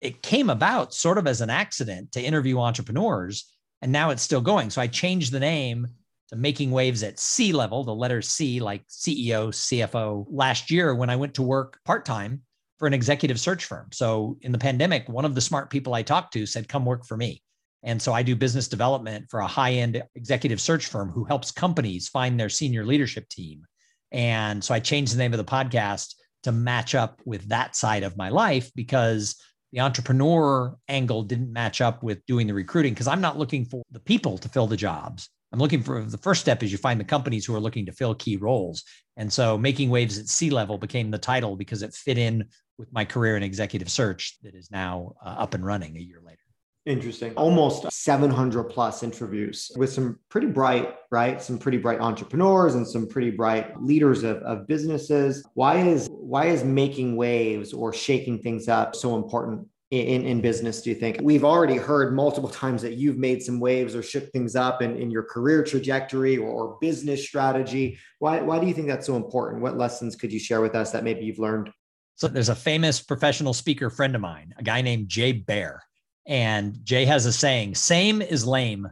[0.00, 4.40] it came about sort of as an accident to interview entrepreneurs, and now it's still
[4.40, 4.70] going.
[4.70, 5.86] So I changed the name
[6.28, 11.10] to Making Waves at C level, the letter C, like CEO, CFO, last year when
[11.10, 12.42] I went to work part time
[12.78, 13.88] for an executive search firm.
[13.92, 17.04] So in the pandemic, one of the smart people I talked to said, Come work
[17.04, 17.42] for me.
[17.82, 21.50] And so I do business development for a high end executive search firm who helps
[21.50, 23.64] companies find their senior leadership team.
[24.12, 28.02] And so I changed the name of the podcast to match up with that side
[28.02, 29.36] of my life because
[29.72, 33.82] the entrepreneur angle didn't match up with doing the recruiting because I'm not looking for
[33.92, 35.28] the people to fill the jobs.
[35.52, 37.92] I'm looking for the first step is you find the companies who are looking to
[37.92, 38.84] fill key roles.
[39.16, 42.46] And so making waves at C level became the title because it fit in
[42.78, 46.20] with my career in executive search that is now uh, up and running a year
[46.24, 46.39] later.
[46.90, 47.32] Interesting.
[47.34, 51.40] Almost 700 plus interviews with some pretty bright, right?
[51.40, 55.46] Some pretty bright entrepreneurs and some pretty bright leaders of, of businesses.
[55.54, 60.82] Why is why is making waves or shaking things up so important in, in business,
[60.82, 61.18] do you think?
[61.22, 64.96] We've already heard multiple times that you've made some waves or shook things up in,
[64.96, 67.98] in your career trajectory or, or business strategy.
[68.18, 69.62] Why, why do you think that's so important?
[69.62, 71.70] What lessons could you share with us that maybe you've learned?
[72.16, 75.82] So there's a famous professional speaker friend of mine, a guy named Jay Baer.
[76.30, 78.88] And Jay has a saying, same is lame.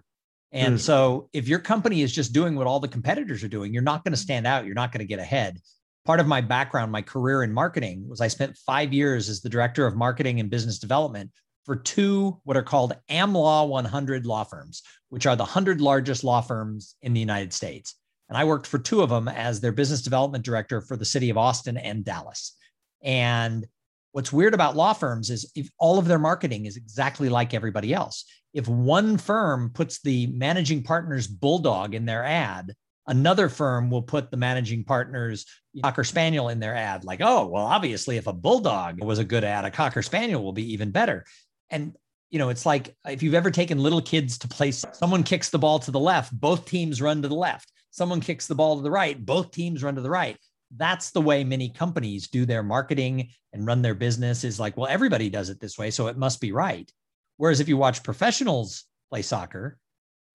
[0.51, 0.81] And mm.
[0.81, 4.03] so if your company is just doing what all the competitors are doing, you're not
[4.03, 4.67] going to stand out.
[4.67, 5.61] You're not going to get ahead.
[6.05, 9.49] Part of my background, my career in marketing was I spent five years as the
[9.49, 11.31] director of marketing and business development
[11.65, 16.41] for two what are called AmLaw 100 law firms, which are the 100 largest law
[16.41, 17.95] firms in the United States.
[18.29, 21.31] And I worked for two of them as their business development director for the city
[21.31, 22.57] of Austin and Dallas.
[23.01, 23.65] And
[24.13, 27.93] What's weird about law firms is if all of their marketing is exactly like everybody
[27.93, 28.25] else.
[28.55, 32.75] If one firm puts the managing partner's bulldog in their ad,
[33.07, 35.45] another firm will put the managing partner's
[35.83, 37.05] cocker spaniel in their ad.
[37.05, 40.53] Like, oh, well, obviously, if a bulldog was a good ad, a cocker spaniel will
[40.53, 41.25] be even better.
[41.71, 41.95] And
[42.31, 45.59] you know, it's like if you've ever taken little kids to play, someone kicks the
[45.59, 47.71] ball to the left, both teams run to the left.
[47.91, 50.37] Someone kicks the ball to the right, both teams run to the right
[50.77, 54.89] that's the way many companies do their marketing and run their business is like, well,
[54.89, 56.93] everybody does it this way, so it must be right.
[57.37, 59.79] Whereas if you watch professionals play soccer,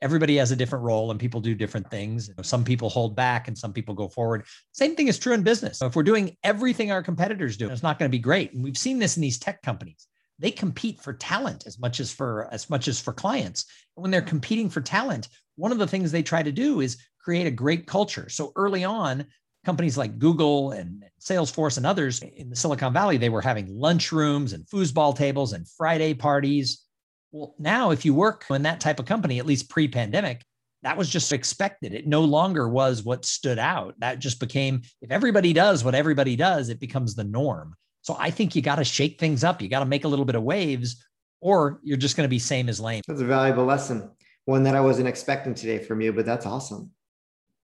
[0.01, 2.29] everybody has a different role and people do different things.
[2.41, 4.45] Some people hold back and some people go forward.
[4.73, 5.81] Same thing is true in business.
[5.81, 8.53] If we're doing everything our competitors do, it's not going to be great.
[8.53, 10.07] And we've seen this in these tech companies.
[10.39, 13.65] They compete for talent as much as for as much as for clients.
[13.95, 16.97] And when they're competing for talent, one of the things they try to do is
[17.19, 18.27] create a great culture.
[18.27, 19.25] So early on,
[19.65, 24.11] companies like Google and Salesforce and others in the Silicon Valley, they were having lunch
[24.11, 26.83] rooms and foosball tables and Friday parties.
[27.31, 30.43] Well, now if you work in that type of company, at least pre-pandemic,
[30.83, 31.93] that was just expected.
[31.93, 33.95] It no longer was what stood out.
[33.99, 37.73] That just became, if everybody does what everybody does, it becomes the norm.
[38.01, 39.61] So I think you got to shake things up.
[39.61, 41.01] You got to make a little bit of waves,
[41.39, 43.01] or you're just going to be same as lame.
[43.07, 44.11] That's a valuable lesson.
[44.43, 46.91] One that I wasn't expecting today from you, but that's awesome.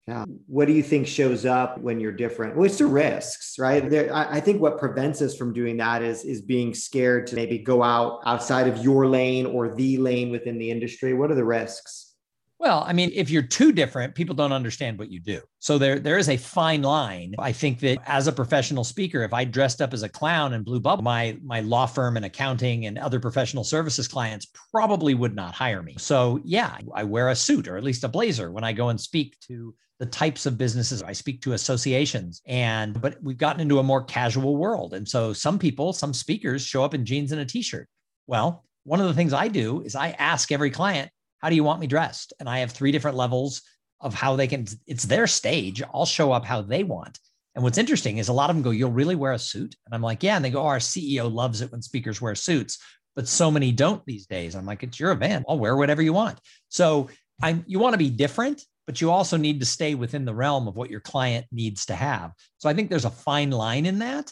[0.08, 0.26] Yeah.
[0.46, 2.56] What do you think shows up when you're different?
[2.56, 3.90] Well, it's the risks, right?
[3.90, 7.36] There, I, I think what prevents us from doing that is is being scared to
[7.36, 11.14] maybe go out outside of your lane or the lane within the industry.
[11.16, 12.14] What are the risks?
[12.58, 15.42] Well, I mean, if you're too different, people don't understand what you do.
[15.60, 17.36] So there, there is a fine line.
[17.38, 20.64] I think that as a professional speaker, if I dressed up as a clown and
[20.64, 25.36] blue bubble, my my law firm and accounting and other professional services clients probably would
[25.36, 25.96] not hire me.
[25.98, 29.02] So yeah, I wear a suit or at least a blazer when I go and
[29.02, 33.80] speak to the types of businesses I speak to associations and but we've gotten into
[33.80, 34.94] a more casual world.
[34.94, 37.88] And so some people, some speakers show up in jeans and a t-shirt.
[38.28, 41.64] Well, one of the things I do is I ask every client, how do you
[41.64, 42.34] want me dressed?
[42.40, 43.62] And I have three different levels
[44.02, 45.82] of how they can, it's their stage.
[45.94, 47.20] I'll show up how they want.
[47.56, 49.76] And what's interesting is a lot of them go, You'll really wear a suit?
[49.86, 50.36] And I'm like, Yeah.
[50.36, 52.80] And they go, oh, Our CEO loves it when speakers wear suits,
[53.16, 54.56] but so many don't these days.
[54.56, 55.46] I'm like, It's your event.
[55.48, 56.40] I'll wear whatever you want.
[56.70, 57.10] So
[57.42, 60.68] I'm, you want to be different, but you also need to stay within the realm
[60.68, 62.32] of what your client needs to have.
[62.58, 64.32] So I think there's a fine line in that.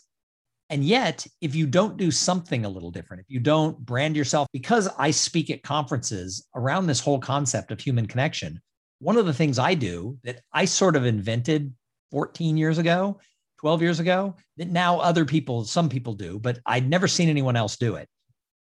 [0.70, 4.48] And yet, if you don't do something a little different, if you don't brand yourself,
[4.54, 8.60] because I speak at conferences around this whole concept of human connection,
[9.00, 11.74] one of the things I do that I sort of invented
[12.12, 13.20] 14 years ago,
[13.60, 17.56] 12 years ago, that now other people, some people do, but I'd never seen anyone
[17.56, 18.08] else do it.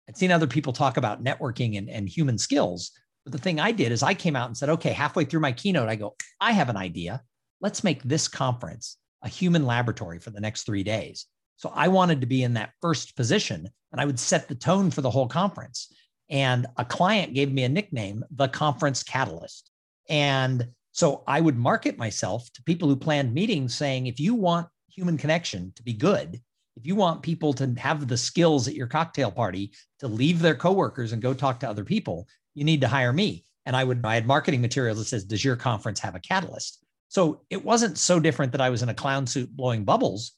[0.09, 2.91] I'd seen other people talk about networking and, and human skills.
[3.25, 5.53] But the thing I did is I came out and said, okay, halfway through my
[5.53, 7.23] keynote, I go, I have an idea.
[7.61, 11.27] Let's make this conference a human laboratory for the next three days.
[11.57, 14.91] So I wanted to be in that first position and I would set the tone
[14.91, 15.93] for the whole conference.
[16.29, 19.71] And a client gave me a nickname, the conference catalyst.
[20.09, 24.67] And so I would market myself to people who planned meetings saying, if you want
[24.89, 26.41] human connection to be good,
[26.77, 30.55] if you want people to have the skills at your cocktail party to leave their
[30.55, 33.45] coworkers and go talk to other people, you need to hire me.
[33.67, 36.85] And I would, I had marketing materials that says, does your conference have a catalyst?
[37.09, 40.33] So it wasn't so different that I was in a clown suit blowing bubbles,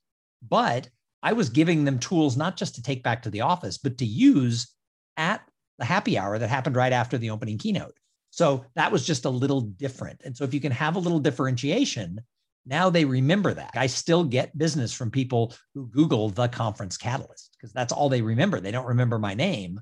[0.46, 0.88] but
[1.22, 4.04] I was giving them tools not just to take back to the office, but to
[4.04, 4.74] use
[5.16, 5.40] at
[5.78, 7.96] the happy hour that happened right after the opening keynote.
[8.30, 10.20] So that was just a little different.
[10.24, 12.20] And so if you can have a little differentiation,
[12.66, 13.70] now they remember that.
[13.74, 18.22] I still get business from people who Google the conference catalyst because that's all they
[18.22, 18.60] remember.
[18.60, 19.80] They don't remember my name,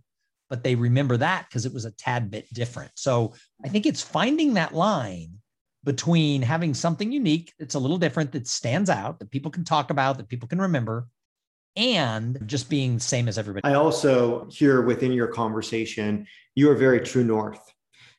[0.52, 2.90] but they remember that because it was a tad bit different.
[2.94, 3.32] So
[3.64, 5.38] I think it's finding that line
[5.82, 9.88] between having something unique that's a little different that stands out that people can talk
[9.88, 11.08] about, that people can remember,
[11.74, 13.66] and just being the same as everybody.
[13.66, 17.71] I also hear within your conversation, you are very true north.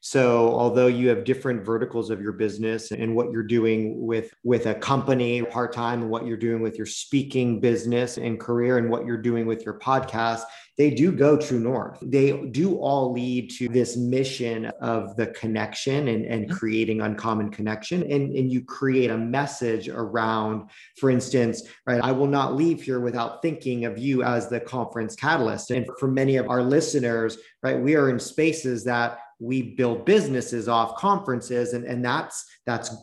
[0.05, 4.65] So although you have different verticals of your business and what you're doing with with
[4.65, 9.05] a company part-time and what you're doing with your speaking business and career and what
[9.05, 10.41] you're doing with your podcast,
[10.77, 11.99] they do go true north.
[12.01, 16.57] They do all lead to this mission of the connection and, and mm-hmm.
[16.57, 18.03] creating uncommon connection.
[18.03, 22.99] And, and you create a message around, for instance, right, I will not leave here
[22.99, 25.71] without thinking of you as the conference catalyst.
[25.71, 30.67] And for many of our listeners, right, we are in spaces that we build businesses
[30.69, 32.95] off conferences and, and that's that's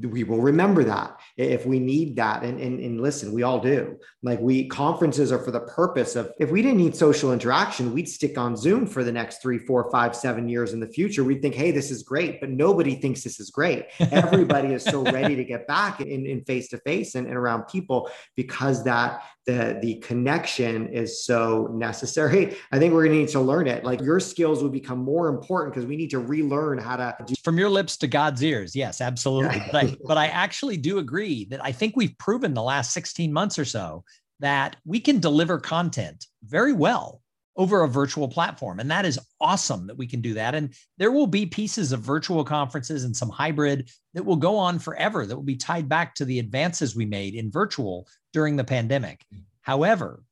[0.00, 2.42] we will remember that if we need that.
[2.42, 3.98] And, and, and listen we all do.
[4.22, 8.08] Like we conferences are for the purpose of if we didn't need social interaction we'd
[8.08, 11.24] stick on zoom for the next three four five seven years in the future.
[11.24, 13.86] We'd think hey this is great but nobody thinks this is great.
[14.00, 18.10] Everybody is so ready to get back in, in face to face and around people
[18.34, 22.56] because that the the connection is so necessary.
[22.70, 23.84] I think we're going to need to learn it.
[23.84, 27.34] Like your skills will become more important because we need to relearn how to do-
[27.42, 28.74] from your lips to god's ears.
[28.74, 29.62] Yes absolutely
[30.06, 33.64] but, I, actually do agree that i think we've proven the last 16 months or
[33.64, 34.04] so
[34.40, 37.22] that we can deliver content very well
[37.56, 38.80] over a virtual platform.
[38.80, 40.54] And that is awesome that we can do that.
[40.54, 44.78] And there will be pieces of virtual conferences and some hybrid that will go on
[44.78, 48.64] forever, that will be tied back to the advances we made in virtual during the
[48.64, 49.24] pandemic.
[49.60, 50.22] However,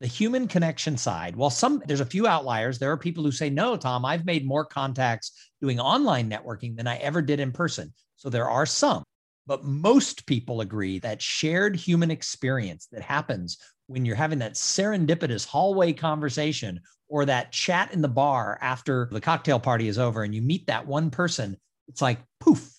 [0.00, 3.50] the human connection side, while some there's a few outliers, there are people who say,
[3.50, 7.92] no, Thom, I've made more contacts doing online networking than I ever did in person.
[8.18, 9.04] So there are some,
[9.46, 15.46] but most people agree that shared human experience that happens when you're having that serendipitous
[15.46, 20.34] hallway conversation or that chat in the bar after the cocktail party is over and
[20.34, 21.56] you meet that one person,
[21.86, 22.70] it's like poof,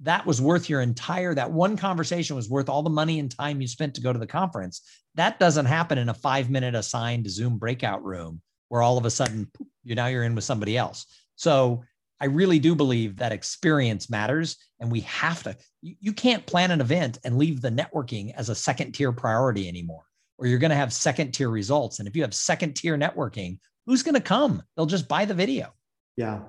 [0.00, 3.60] that was worth your entire that one conversation was worth all the money and time
[3.60, 4.82] you spent to go to the conference.
[5.14, 9.10] That doesn't happen in a five minute assigned zoom breakout room where all of a
[9.10, 9.50] sudden
[9.84, 11.06] you now you're in with somebody else.
[11.36, 11.84] So
[12.20, 14.56] I really do believe that experience matters.
[14.80, 18.54] And we have to, you, can't plan an event and leave the networking as a
[18.54, 20.04] second tier priority anymore,
[20.38, 21.98] or you're going to have second tier results.
[21.98, 24.62] And if you have second tier networking, who's going to come?
[24.76, 25.72] They'll just buy the video.
[26.16, 26.40] Yeah.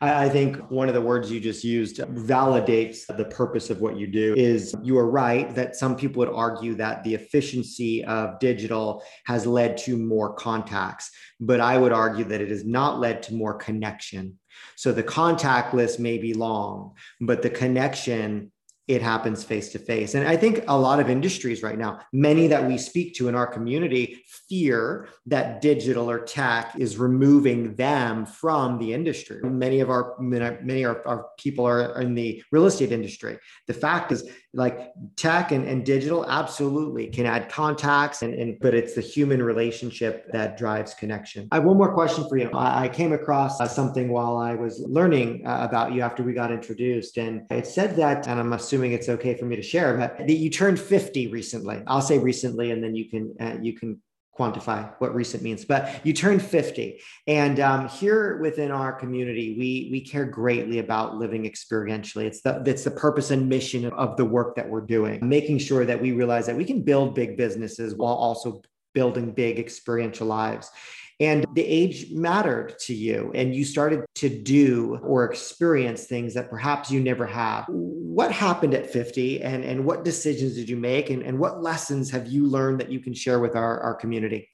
[0.00, 4.06] I think one of the words you just used validates the purpose of what you
[4.06, 9.02] do is you are right that some people would argue that the efficiency of digital
[9.24, 11.10] has led to more contacts,
[11.40, 14.38] but I would argue that it has not led to more connection.
[14.76, 18.52] So the contact list may be long, but the connection
[18.88, 20.14] it happens face to face.
[20.14, 23.34] And I think a lot of industries right now, many that we speak to in
[23.34, 29.40] our community, fear that digital or tech is removing them from the industry.
[29.42, 33.38] Many of our many of our people are in the real estate industry.
[33.66, 38.74] The fact is, like tech and, and digital absolutely can add contacts, and, and but
[38.74, 41.48] it's the human relationship that drives connection.
[41.52, 42.50] I have one more question for you.
[42.50, 46.32] I, I came across uh, something while I was learning uh, about you after we
[46.32, 49.96] got introduced, and it said that, and I'm assuming it's okay for me to share,
[49.96, 51.82] but that you turned 50 recently.
[51.86, 54.00] I'll say recently, and then you can uh, you can
[54.38, 55.64] quantify what recent means.
[55.64, 61.16] But you turn 50, and um, here within our community, we we care greatly about
[61.16, 62.24] living experientially.
[62.24, 65.84] It's the it's the purpose and mission of the work that we're doing, making sure
[65.84, 68.62] that we realize that we can build big businesses while also
[68.94, 70.70] building big experiential lives
[71.18, 76.50] and the age mattered to you and you started to do or experience things that
[76.50, 81.10] perhaps you never have what happened at 50 and, and what decisions did you make
[81.10, 84.48] and, and what lessons have you learned that you can share with our, our community?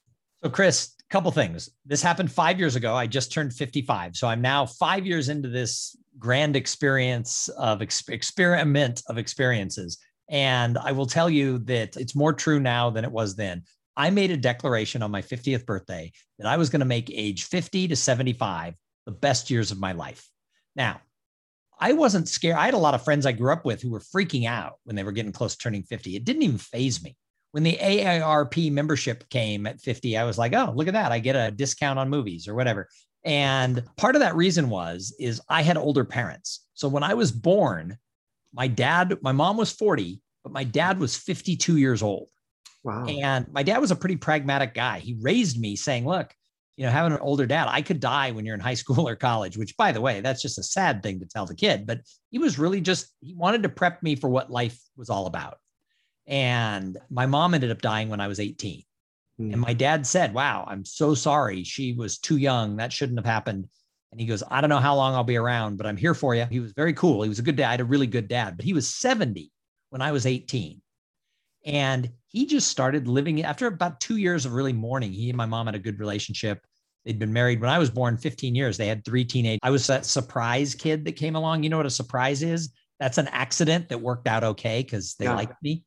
[0.45, 1.69] So chris a couple things.
[1.85, 2.95] This happened five years ago.
[2.95, 8.09] I just turned 55 so i'm now five years into this grand experience of ex-
[8.09, 9.99] experiment of experiences.
[10.29, 13.65] And I will tell you that it's more true now than it was then.
[13.97, 17.45] I made a declaration on my 50th birthday that I was going to make age
[17.45, 18.75] 50 to 75
[19.07, 20.29] the best years of my life.
[20.75, 21.01] Now,
[21.79, 22.57] I wasn't scared.
[22.57, 24.95] I had a lot of friends I grew up with who were freaking out when
[24.97, 26.17] they were getting close to turning 50.
[26.17, 27.17] It didn't even phase me.
[27.51, 31.13] When the AARP membership came at 50, I was like, oh, look at that.
[31.13, 32.89] I get a discount on movies or whatever.
[33.25, 36.67] And part of that reason was is I had older parents.
[36.75, 37.99] So when I was born,
[38.55, 42.29] my dad, my mom was 40, but my dad was 52 years old.
[42.85, 43.07] Wow.
[43.07, 44.99] And my dad was a pretty pragmatic guy.
[44.99, 46.35] He raised me saying, look,
[46.77, 49.17] you know, having an older dad, I could die when you're in high school or
[49.17, 52.01] college, which by the way, that's just a sad thing to tell the kid, but
[52.31, 55.59] he was really just, he wanted to prep me for what life was all about.
[56.27, 58.83] And my mom ended up dying when I was 18.
[59.41, 59.53] Mm.
[59.53, 61.65] And my dad said, wow, I'm so sorry.
[61.65, 62.77] She was too young.
[62.77, 63.69] That shouldn't have happened.
[64.13, 66.35] And he goes, I don't know how long I'll be around, but I'm here for
[66.35, 66.45] you.
[66.45, 67.23] He was very cool.
[67.23, 69.51] He was a good dad, I had a really good dad, but he was 70
[69.89, 70.82] when I was 18.
[71.65, 75.13] And he just started living after about two years of really mourning.
[75.13, 76.65] He and my mom had a good relationship.
[77.05, 78.77] They'd been married when I was born 15 years.
[78.77, 79.59] They had three teenage.
[79.63, 81.63] I was that surprise kid that came along.
[81.63, 82.73] You know what a surprise is?
[83.01, 85.35] That's an accident that worked out okay because they yeah.
[85.35, 85.85] liked me.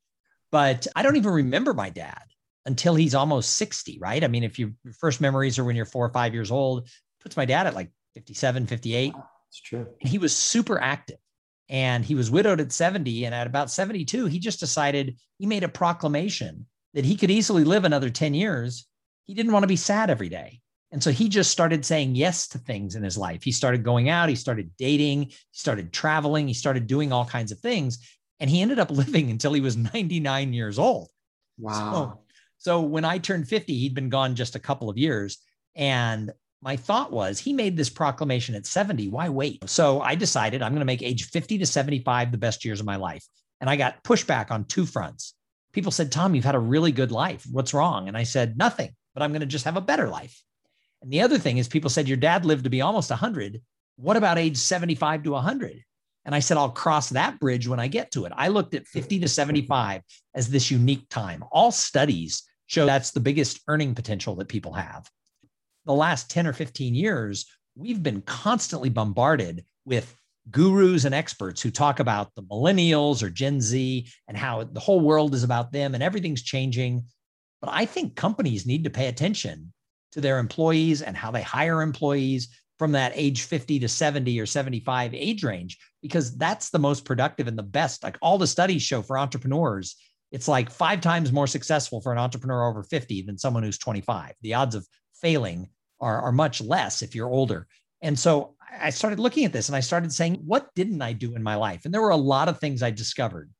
[0.52, 2.22] But I don't even remember my dad
[2.66, 4.22] until he's almost 60, right?
[4.22, 6.88] I mean, if your first memories are when you're four or five years old,
[7.20, 9.14] puts my dad at like 57, 58.
[9.48, 9.86] It's true.
[10.00, 11.18] And he was super active
[11.68, 15.64] and he was widowed at 70 and at about 72 he just decided he made
[15.64, 18.86] a proclamation that he could easily live another 10 years.
[19.24, 20.60] He didn't want to be sad every day.
[20.92, 23.42] And so he just started saying yes to things in his life.
[23.42, 27.52] He started going out he started dating he started traveling he started doing all kinds
[27.52, 27.98] of things
[28.40, 31.08] and he ended up living until he was 99 years old.
[31.58, 31.92] Wow.
[31.92, 32.20] so,
[32.58, 35.38] so when i turned 50 he'd been gone just a couple of years
[35.74, 36.32] and
[36.66, 39.08] my thought was he made this proclamation at 70.
[39.10, 39.70] Why wait?
[39.70, 42.86] So I decided I'm going to make age 50 to 75 the best years of
[42.86, 43.24] my life.
[43.60, 45.34] And I got pushback on two fronts.
[45.72, 47.46] People said, Thom, you've had a really good life.
[47.52, 48.08] What's wrong?
[48.08, 50.42] And I said, nothing, but I'm going to just have a better life.
[51.02, 53.62] And the other thing is, people said, your dad lived to be almost 100.
[53.94, 55.84] What about age 75 to 100?
[56.24, 58.32] And I said, I'll cross that bridge when I get to it.
[58.34, 60.02] I looked at 50 to 75
[60.34, 61.44] as this unique time.
[61.52, 65.08] All studies show that's the biggest earning potential that people have
[65.86, 70.14] the last 10 or 15 years, we've been constantly bombarded with
[70.50, 75.00] gurus and experts who talk about the millennials or Gen Z and how the whole
[75.00, 77.04] world is about them and everything's changing.
[77.60, 79.72] But I think companies need to pay attention
[80.12, 84.46] to their employees and how they hire employees from that age 50 to 70 or
[84.46, 88.02] 75 age range, because that's the most productive and the best.
[88.02, 89.96] Like all the studies show for entrepreneurs,
[90.30, 94.34] it's like five times more successful for an entrepreneur over 50 than someone who's 25.
[94.42, 94.86] The odds of
[95.20, 95.70] failing
[96.06, 97.66] are, are much less if you're older.
[98.00, 101.34] And so I started looking at this and I started saying, what didn't I do
[101.34, 101.84] in my life?
[101.84, 103.50] And there were a lot of things I discovered.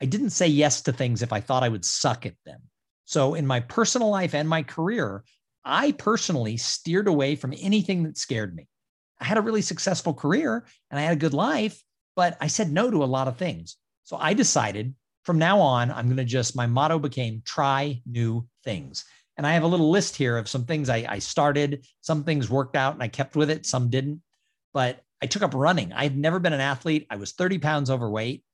[0.00, 2.60] I didn't say yes to things if I thought I would suck at them.
[3.04, 5.24] So in my personal life and my career,
[5.64, 8.66] I personally steered away from anything that scared me.
[9.20, 11.82] I had a really successful career and I had a good life,
[12.16, 13.76] but I said no to a lot of things.
[14.04, 18.46] So I decided from now on, I'm going to just, my motto became try new
[18.62, 19.04] things.
[19.36, 21.86] And I have a little list here of some things I, I started.
[22.00, 24.22] Some things worked out and I kept with it, some didn't.
[24.72, 25.92] But I took up running.
[25.92, 27.06] I had never been an athlete.
[27.10, 28.44] I was 30 pounds overweight.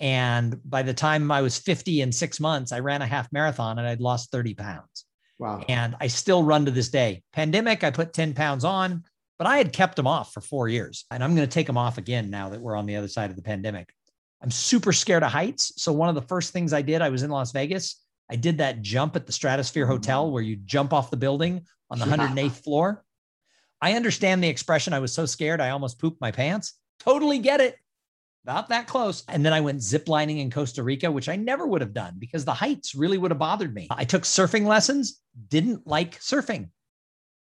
[0.00, 3.78] And by the time I was 50 in six months, I ran a half marathon
[3.78, 5.04] and I'd lost 30 pounds.
[5.38, 5.64] Wow.
[5.68, 7.22] And I still run to this day.
[7.32, 9.04] Pandemic, I put 10 pounds on,
[9.38, 11.04] but I had kept them off for four years.
[11.10, 13.30] And I'm going to take them off again now that we're on the other side
[13.30, 13.92] of the pandemic.
[14.42, 15.72] I'm super scared of heights.
[15.76, 17.96] So one of the first things I did, I was in Las Vegas.
[18.30, 19.92] I did that jump at the Stratosphere mm-hmm.
[19.92, 22.16] Hotel where you jump off the building on the yeah.
[22.16, 23.04] 108th floor.
[23.80, 24.92] I understand the expression.
[24.92, 26.74] I was so scared, I almost pooped my pants.
[27.00, 27.76] Totally get it.
[28.44, 29.24] About that close.
[29.28, 32.44] And then I went ziplining in Costa Rica, which I never would have done because
[32.44, 33.88] the heights really would have bothered me.
[33.90, 36.70] I took surfing lessons, didn't like surfing,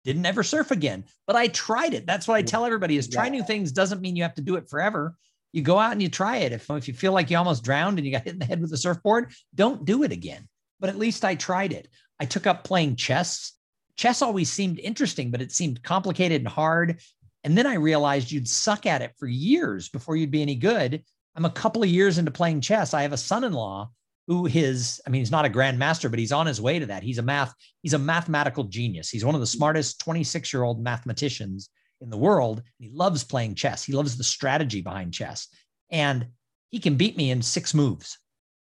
[0.04, 2.06] didn't ever surf again, but I tried it.
[2.06, 4.56] That's what I tell everybody is try new things doesn't mean you have to do
[4.56, 5.14] it forever.
[5.52, 6.52] You go out and you try it.
[6.52, 8.60] If, if you feel like you almost drowned and you got hit in the head
[8.60, 10.48] with a surfboard, don't do it again.
[10.84, 11.88] But at least I tried it.
[12.20, 13.54] I took up playing chess
[13.96, 17.00] chess always seemed interesting, but it seemed complicated and hard.
[17.44, 21.02] And then I realized you'd suck at it for years before you'd be any good.
[21.36, 22.94] I'm a couple of years into playing chess.
[22.94, 23.90] I have a son-in-law
[24.26, 27.02] who his, I mean, he's not a grandmaster, but he's on his way to that.
[27.02, 29.10] He's a math, he's a mathematical genius.
[29.10, 31.68] He's one of the smartest 26-year-old mathematicians
[32.00, 32.62] in the world.
[32.78, 33.84] He loves playing chess.
[33.84, 35.48] He loves the strategy behind chess.
[35.90, 36.28] And
[36.70, 38.18] he can beat me in six moves.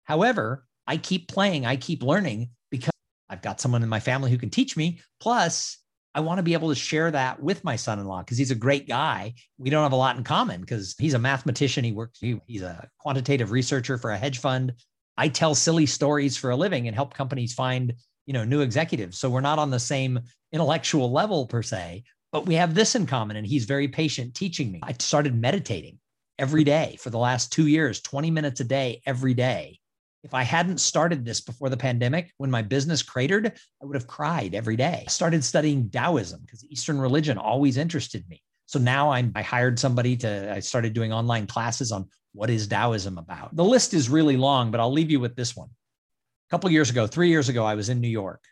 [0.05, 2.91] However, I keep playing, I keep learning because
[3.29, 4.99] I've got someone in my family who can teach me.
[5.21, 5.79] Plus,
[6.17, 8.89] I want to be able to share that with my son-in-law because he's a great
[8.89, 9.35] guy.
[9.57, 11.85] We don't have a lot in common because he's a mathematician.
[11.85, 14.73] He works, he, he's a quantitative researcher for a hedge fund.
[15.17, 17.95] I tell silly stories for a living and help companies find,
[18.27, 19.17] you know, new executives.
[19.17, 20.19] So we're not on the same
[20.51, 23.37] intellectual level per se, but we have this in common.
[23.37, 24.81] And he's very patient teaching me.
[24.83, 26.01] I started meditating
[26.37, 29.79] every day for the last two years, 20 minutes a day, every day
[30.23, 33.53] if I hadn't started this before the pandemic, when my business cratered,
[33.83, 35.05] I would have cried every day.
[35.07, 38.43] I started studying Taoism because Eastern religion always interested me.
[38.67, 42.69] So now I'm, I hired somebody to, I started doing online classes on what is
[42.69, 43.57] Taoism about.
[43.57, 45.69] The list is really long, but I'll leave you with this one.
[45.69, 48.45] A couple years ago, three years ago, I was in New York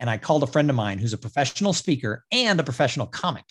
[0.00, 3.44] and I called a friend of mine who's a professional speaker and a professional comic.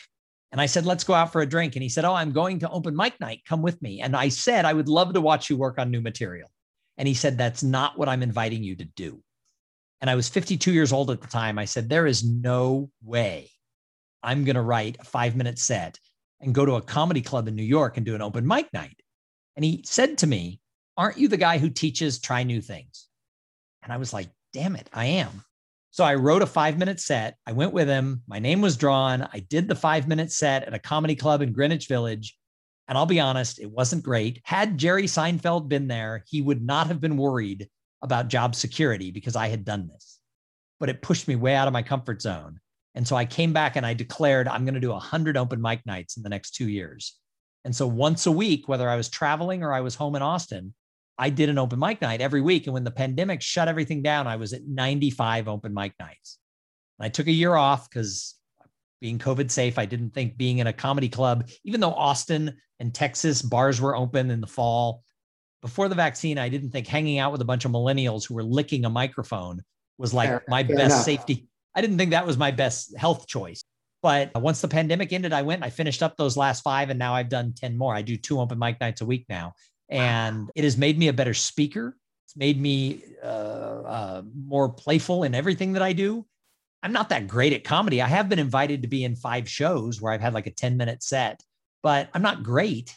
[0.52, 1.76] And I said, let's go out for a drink.
[1.76, 3.42] And he said, Oh, I'm going to open mic night.
[3.48, 4.02] Come with me.
[4.02, 6.50] And I said, I would love to watch you work on new material.
[6.98, 9.22] And he said, That's not what I'm inviting you to do.
[10.02, 11.58] And I was 52 years old at the time.
[11.58, 13.50] I said, There is no way
[14.24, 16.00] I'm going to write a five minute set
[16.42, 19.00] and go to a comedy club in New York and do an open mic night.
[19.56, 20.60] And he said to me,
[20.98, 23.08] Aren't you the guy who teaches try new things?
[23.84, 25.44] And I was like, Damn it, I am.
[25.92, 27.38] So I wrote a five minute set.
[27.48, 28.22] I went with him.
[28.28, 29.30] My name was drawn.
[29.34, 32.38] I did the five minute set at a comedy club in Greenwich Village.
[32.88, 34.42] And I'll be honest, it wasn't great.
[34.44, 37.68] Had Jerry Seinfeld been there, he would not have been worried
[38.02, 40.20] about job security because I had done this.
[40.80, 42.60] But it pushed me way out of my comfort zone.
[42.94, 45.86] And so I came back and I declared I'm going to do 100 open mic
[45.86, 47.18] nights in the next two years.
[47.66, 50.74] And so once a week, whether I was traveling or I was home in Austin,
[51.18, 52.68] I did an open mic night every week.
[52.68, 56.38] And when the pandemic shut everything down, I was at 95 open mic nights.
[57.00, 58.36] And I took a year off because
[59.02, 59.78] being COVID safe.
[59.78, 63.96] I didn't think being in a comedy club, even though Austin and Texas bars were
[63.96, 65.04] open in the fall,
[65.62, 68.44] before the vaccine, I didn't think hanging out with a bunch of millennials who were
[68.44, 69.64] licking a microphone
[69.98, 71.06] was like fair, my fair best enough.
[71.06, 71.48] safety.
[71.74, 73.64] I didn't think that was my best health choice.
[74.02, 77.16] But once the pandemic ended, I went, I finished up those last five, and now
[77.16, 77.96] I've done 10 more.
[77.96, 79.54] I do two open mic nights a week now.
[79.90, 81.98] And it has made me a better speaker.
[82.26, 86.28] It's made me uh, uh, more playful in everything that I do.
[86.84, 88.02] I'm not that great at comedy.
[88.02, 90.78] I have been invited to be in five shows where I've had like a 10
[90.78, 91.42] minute set,
[91.82, 92.96] but I'm not great.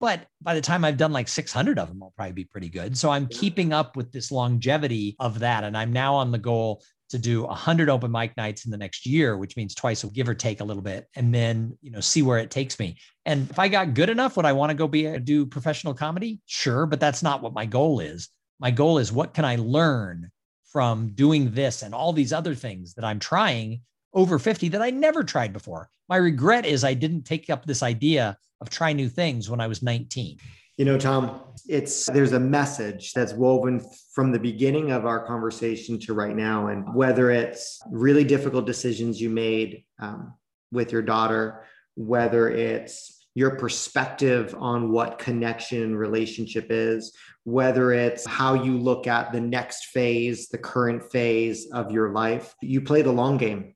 [0.00, 2.96] But by the time I've done like 600 of them, I'll probably be pretty good.
[2.96, 5.62] So I'm keeping up with this longevity of that.
[5.62, 9.04] And I'm now on the goal to do 100 open mic nights in the next
[9.04, 12.00] year, which means twice, a give or take a little bit, and then you know
[12.00, 12.96] see where it takes me.
[13.26, 15.92] And if I got good enough, would I want to go be a, do professional
[15.92, 16.40] comedy?
[16.46, 18.28] Sure, but that's not what my goal is.
[18.58, 20.30] My goal is what can I learn
[20.72, 24.90] from doing this and all these other things that I'm trying over 50 that I
[24.90, 25.88] never tried before.
[26.08, 29.66] My regret is I didn't take up this idea of try new things when I
[29.66, 30.38] was 19.
[30.76, 35.98] You know, Thom, it's there's a message that's woven from the beginning of our conversation
[36.00, 40.32] to right now, and whether it's really difficult decisions you made um,
[40.72, 41.66] with your daughter,
[41.96, 47.12] whether it's your perspective on what connection relationship is,
[47.44, 52.54] whether it's how you look at the next phase, the current phase of your life.
[52.60, 53.74] You play the long game,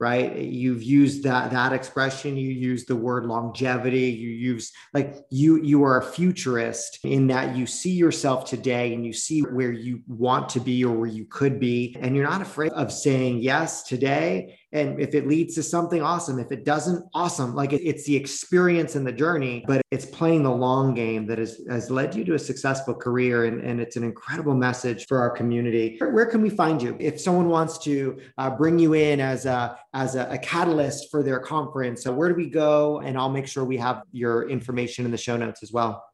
[0.00, 0.36] right?
[0.36, 2.36] You've used that that expression.
[2.36, 4.10] You use the word longevity.
[4.10, 9.06] You use like you you are a futurist in that you see yourself today and
[9.06, 12.42] you see where you want to be or where you could be, and you're not
[12.42, 17.02] afraid of saying yes today and if it leads to something awesome, if it doesn't,
[17.14, 17.54] awesome.
[17.54, 21.62] Like it's the experience and the journey, but it's playing the long game that has,
[21.70, 23.46] has led you to a successful career.
[23.46, 25.96] And, and it's an incredible message for our community.
[25.98, 26.96] Where, where can we find you?
[27.00, 31.22] If someone wants to uh, bring you in as a, as a, a catalyst for
[31.22, 33.00] their conference, so where do we go?
[33.00, 36.04] And I'll make sure we have your information in the show notes as well.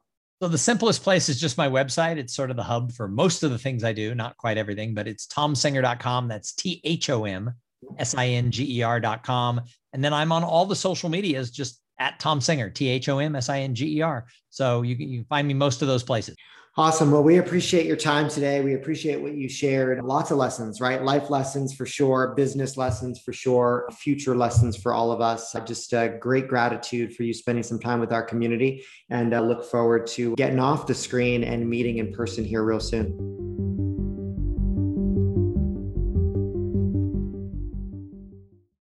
[0.40, 2.18] So the simplest place is just my website.
[2.18, 4.94] It's sort of the hub for most of the things I do, not quite everything,
[4.94, 6.28] but it's thomsinger.com.
[6.28, 7.54] That's T H O M
[7.98, 9.60] S-I-N-G-E-R dot com.
[9.92, 14.26] And then I'm on all the social medias, just at Thom Singer, T-H-O-M-S-I-N-G-E-R.
[14.50, 16.36] So you you can find me most of those places.
[16.76, 17.12] Awesome.
[17.12, 18.60] Well, we appreciate your time today.
[18.60, 20.02] We appreciate what you shared.
[20.02, 21.00] Lots of lessons, right?
[21.00, 25.54] Life lessons for sure, business lessons for sure, future lessons for all of us.
[25.66, 29.64] Just uh, great gratitude for you spending some time with our community and uh, look
[29.64, 33.73] forward to getting off the screen and meeting in person here real soon.